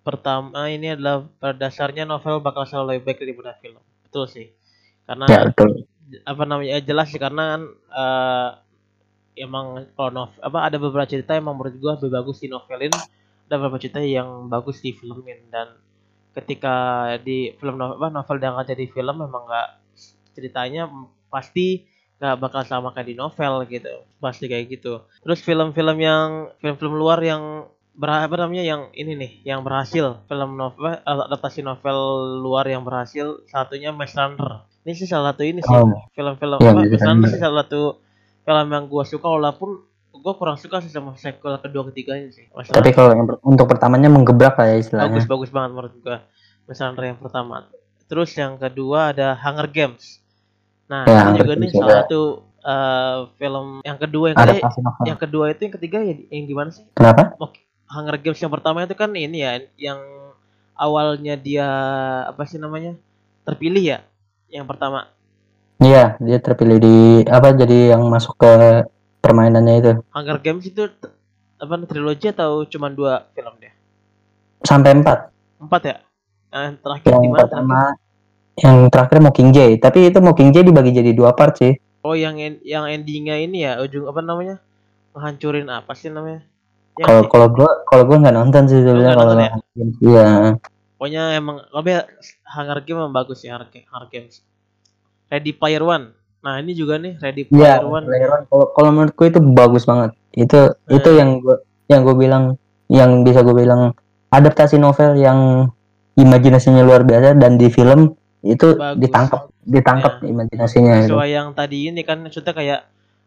[0.06, 3.82] pertama ini adalah pada dasarnya novel bakal selalu lebih baik daripada film.
[4.06, 4.48] Betul sih.
[5.10, 5.90] Karena ya betul
[6.26, 8.50] apa namanya eh, jelas sih karena kan eh,
[9.42, 12.94] emang kalau novel apa ada beberapa cerita yang menurut gua lebih bagus di novelin,
[13.50, 15.74] ada beberapa cerita yang bagus di filmin dan
[16.40, 16.76] ketika
[17.22, 19.70] di film novel, novel diangkat jadi film memang nggak
[20.34, 20.88] ceritanya
[21.28, 21.84] pasti
[22.20, 27.24] nggak bakal sama kayak di novel gitu pasti kayak gitu terus film-film yang film-film luar
[27.24, 31.96] yang ber, apa namanya yang ini nih yang berhasil film novel adaptasi novel
[32.44, 36.08] luar yang berhasil satunya Maze Runner ini sih salah satu ini sih Oh.
[36.12, 37.30] film-film apa Maze Runner Runner.
[37.32, 38.00] sih salah satu
[38.44, 39.80] film yang gua suka walaupun
[40.20, 42.46] gua kurang suka sih sama sequel kedua ketiganya sih.
[42.52, 45.16] Maze tapi kalau yang per- untuk pertamanya menggebrak lah ya istilahnya.
[45.16, 45.94] Bagus bagus banget menurut
[46.70, 47.56] Maze Runner yang pertama.
[48.10, 50.22] Terus yang kedua ada Hunger Games.
[50.90, 52.22] Nah Ya, ini juga nih salah satu
[52.60, 54.70] eh, film yang kedua yang kedua
[55.06, 56.86] yang kedua itu yang ketiga ya yang di mana sih?
[56.94, 57.34] Kenapa?
[57.90, 60.00] Hunger Games yang pertama itu kan ini ya yang
[60.78, 61.68] awalnya dia
[62.30, 62.96] apa sih namanya
[63.44, 64.00] terpilih ya
[64.50, 65.10] yang pertama.
[65.80, 68.84] Iya dia terpilih di apa jadi yang masuk ke
[69.20, 69.92] permainannya itu.
[70.16, 70.88] Hunger Games itu
[71.60, 73.76] apa trilogi atau cuma dua film dia?
[74.64, 75.32] Sampai empat.
[75.60, 75.98] Empat ya?
[76.50, 77.40] Yang terakhir yang di mana?
[77.46, 77.80] pertama
[78.60, 81.78] yang terakhir Mockingjay tapi itu Mockingjay dibagi jadi dua part sih.
[82.04, 84.58] Oh yang en- yang endingnya ini ya ujung apa namanya?
[85.16, 86.44] Menghancurin apa sih namanya?
[87.00, 89.52] Kalau kalau gua kalau gua nggak nonton sih sebenarnya kalau ya?
[90.04, 90.30] iya.
[91.00, 91.90] Pokoknya emang tapi
[92.44, 94.44] Hunger Games emang bagus ya Hunger Hunger Games.
[95.32, 96.19] Ready Player One.
[96.40, 98.06] Nah ini juga nih Ready iya Player One.
[98.06, 101.16] Player One, kalau kalau menurutku itu bagus banget itu itu Eh.
[101.16, 102.44] yang gua yang gua bilang
[102.88, 103.82] yang bisa gua bilang
[104.30, 105.68] adaptasi novel yang
[106.16, 109.00] imajinasinya luar biasa dan di film itu Bagus.
[109.00, 111.12] ditangkap ditangkap imajinasinya itu.
[111.12, 112.82] Sesuai yang tadi ini kan maksudnya kayak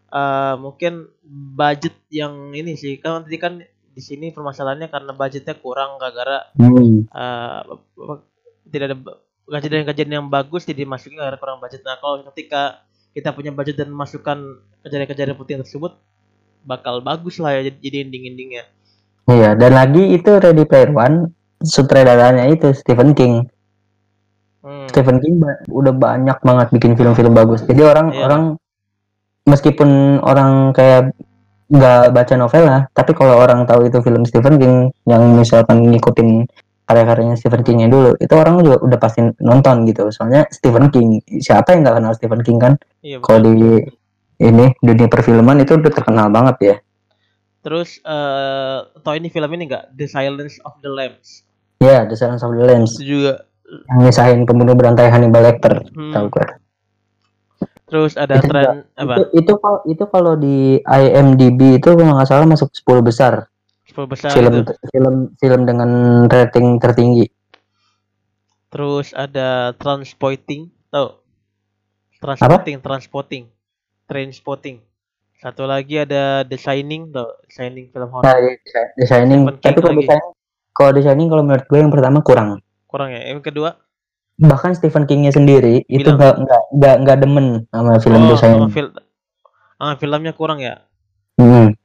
[0.08, 1.08] eh mungkin
[1.52, 7.04] budget yang ini sih kan tadi kan di sini permasalahannya karena budgetnya kurang gara-gara Hmm.
[7.08, 8.24] apa-
[8.66, 8.96] tidak ada
[9.44, 11.80] kejadian-kejadian yang bagus jadi masukin gara kurang budget.
[11.82, 12.80] Nah kalau ketika
[13.12, 14.38] kita punya budget dan masukkan
[14.82, 15.96] kejadian-kejadian penting tersebut
[16.62, 18.64] bakal bagus lah ya jadi, jadi ending-endingnya.
[19.28, 21.30] Iya, dan lagi itu Ready Player One
[21.62, 23.46] sutradaranya itu Stephen King.
[24.62, 24.86] Hmm.
[24.90, 27.62] Stephen King ba- udah banyak banget bikin film-film bagus.
[27.66, 28.22] Jadi orang Iya.
[28.26, 28.42] orang
[29.42, 31.14] meskipun orang kayak
[31.72, 34.76] nggak baca novel lah, tapi kalau orang tahu itu film Stephen King
[35.08, 36.44] yang misalkan ngikutin
[36.86, 40.10] karya-karyanya Stephen King dulu, itu orang juga udah pasti nonton gitu.
[40.10, 42.74] Soalnya Stephen King, siapa yang nggak kenal Stephen King kan?
[43.00, 43.80] Iya Kalau di
[44.42, 46.76] ini dunia perfilman itu udah terkenal banget ya.
[47.62, 51.46] Terus eh tau ini film ini enggak The Silence of the Lambs.
[51.78, 56.12] Ya, The Silence of the Lambs Itu juga yang misahin pembunuh berantai Hannibal Lecter, hmm,
[56.12, 56.46] tahu gue.
[57.88, 59.14] terus ada Itu tren apa?
[59.16, 63.51] Itu itu kalau itu kalau di IMDb itu kalau nggak salah masuk 10 besar
[64.08, 64.72] besar film itu.
[64.90, 65.90] film film dengan
[66.26, 67.26] rating tertinggi.
[68.72, 71.20] Terus ada Transporting, tau?
[72.16, 73.44] Transporting, Transporting.
[74.08, 74.80] Trainspotting.
[75.40, 77.36] Satu lagi ada The Shining, tau?
[77.52, 78.24] Shining film horror.
[78.24, 78.36] Nah,
[78.96, 79.44] The Shining.
[79.44, 80.00] Stephen King Tapi kalau.
[80.00, 80.30] The Shining,
[80.72, 82.48] kalau The Shining kalau menurut gue yang pertama kurang.
[82.88, 83.20] Kurang ya.
[83.28, 83.76] Yang kedua,
[84.40, 86.16] Bahkan Stephen Kingnya sendiri itu Bilang.
[86.18, 88.62] nggak nggak nggak nggak demen sama film oh, The Shining.
[88.64, 88.88] sama fil
[89.76, 90.82] ah, filmnya kurang ya.
[91.36, 91.76] Hmm.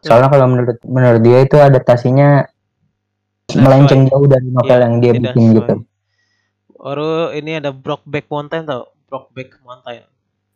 [0.00, 2.46] Soalnya kalau menurut menurut dia itu adaptasinya
[3.50, 5.74] melenceng jauh dari novel Iya, yang dia bikin gitu.
[6.78, 8.92] Baru ini ada Brokeback Mountain tau?
[9.08, 10.04] Brokeback Mountain.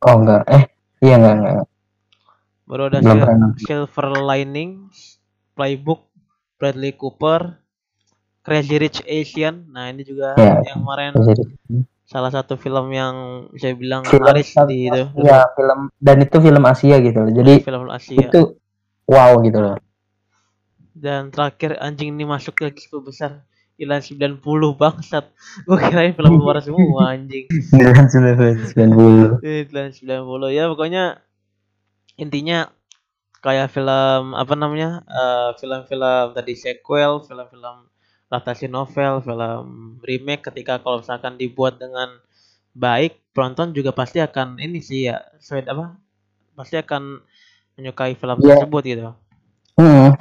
[0.02, 0.62] Oh enggak, eh
[1.00, 1.66] iya enggak enggak.
[2.62, 3.50] Baru ada Belum Sil- pernah.
[3.58, 4.96] Silver Linings,
[5.52, 6.06] Playbook,
[6.56, 7.58] Bradley Cooper,
[8.40, 9.66] Crazy Rich Asian.
[9.68, 10.62] Nah ini juga Iya.
[10.62, 11.12] yang kemarin
[12.02, 13.14] salah satu film yang
[13.56, 17.32] saya bilang Film laris di itu ya film dan itu film Asia gitu loh.
[17.32, 18.20] Jadi film Asia.
[18.20, 18.40] itu
[19.12, 19.76] wow gitu loh.
[20.96, 23.44] Dan terakhir anjing ini masuk ke sepuluh besar.
[23.76, 24.40] Ilan 90
[24.78, 25.32] bangsat.
[25.66, 27.48] Gue kirain film luar semua anjing.
[27.48, 29.44] 990.
[29.44, 31.04] Ilan 90 ya pokoknya
[32.16, 32.68] intinya
[33.42, 37.90] kayak film apa namanya eh, film-film tadi sequel film-film
[38.30, 42.22] adaptasi novel film remake ketika kalau misalkan dibuat dengan
[42.72, 46.00] baik penonton juga pasti akan ini sih ya sesuai apa
[46.56, 47.20] pasti akan
[47.82, 48.62] menyukai film Iya.
[48.62, 49.02] tersebut gitu
[49.74, 50.14] Hmm.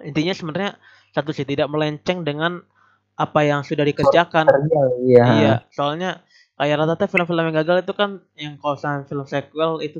[0.00, 0.72] intinya sebenarnya
[1.12, 2.64] satu sih tidak melenceng dengan
[3.12, 5.24] apa yang sudah dikerjakan Terjal, iya.
[5.28, 6.24] Iya, soalnya
[6.56, 8.10] kayak rata-rata film-film yang gagal itu kan
[8.40, 9.98] yang kalau misalnya film sequel itu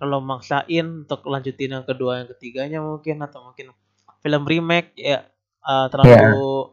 [0.00, 3.76] terlalu maksain untuk lanjutin yang kedua yang ketiganya mungkin atau mungkin
[4.24, 5.28] film remake ya
[5.60, 6.72] eh, terlalu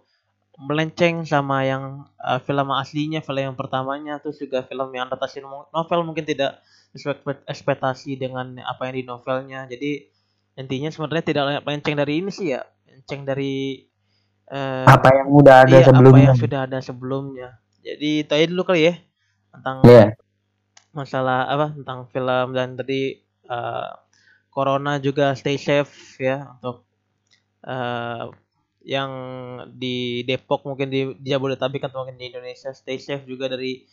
[0.58, 5.70] melenceng sama yang eh, film aslinya, film yang pertamanya terus juga film yang adaptasi no-
[5.74, 6.62] novel mungkin tidak
[6.93, 9.66] sesuai ekspek- ekspektasi dengan apa yang di novelnya.
[9.70, 10.06] Jadi
[10.60, 13.82] intinya sebenarnya tidak melenceng dari ini sih ya, melenceng dari
[14.51, 16.26] eh, Apa yang udah ada iya, apa sebelumnya.
[16.30, 17.49] yang sudah ada sebelumnya.
[17.84, 18.93] Jadi itu aja dulu kali ya
[19.54, 20.06] tentang Iya.
[20.93, 23.01] masalah apa tentang film dan tadi
[23.49, 23.89] eh,
[24.54, 26.86] corona juga stay safe ya untuk
[27.66, 28.24] eh,
[28.84, 29.11] yang
[29.71, 33.84] di Depok mungkin di, di Jabodetabek atau mungkin di Indonesia stay safe juga dari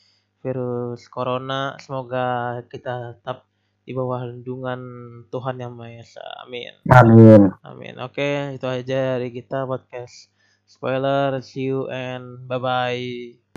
[0.43, 1.79] virus corona.
[1.79, 3.47] Semoga kita tetap
[3.87, 4.81] di bawah lindungan
[5.33, 6.27] Tuhan yang Maha Esa.
[6.45, 6.75] Amin.
[6.91, 7.51] Amin.
[7.65, 7.95] Amin.
[8.03, 10.31] Oke, itu aja dari kita podcast
[10.67, 11.43] spoiler.
[11.43, 13.50] See you and bye bye.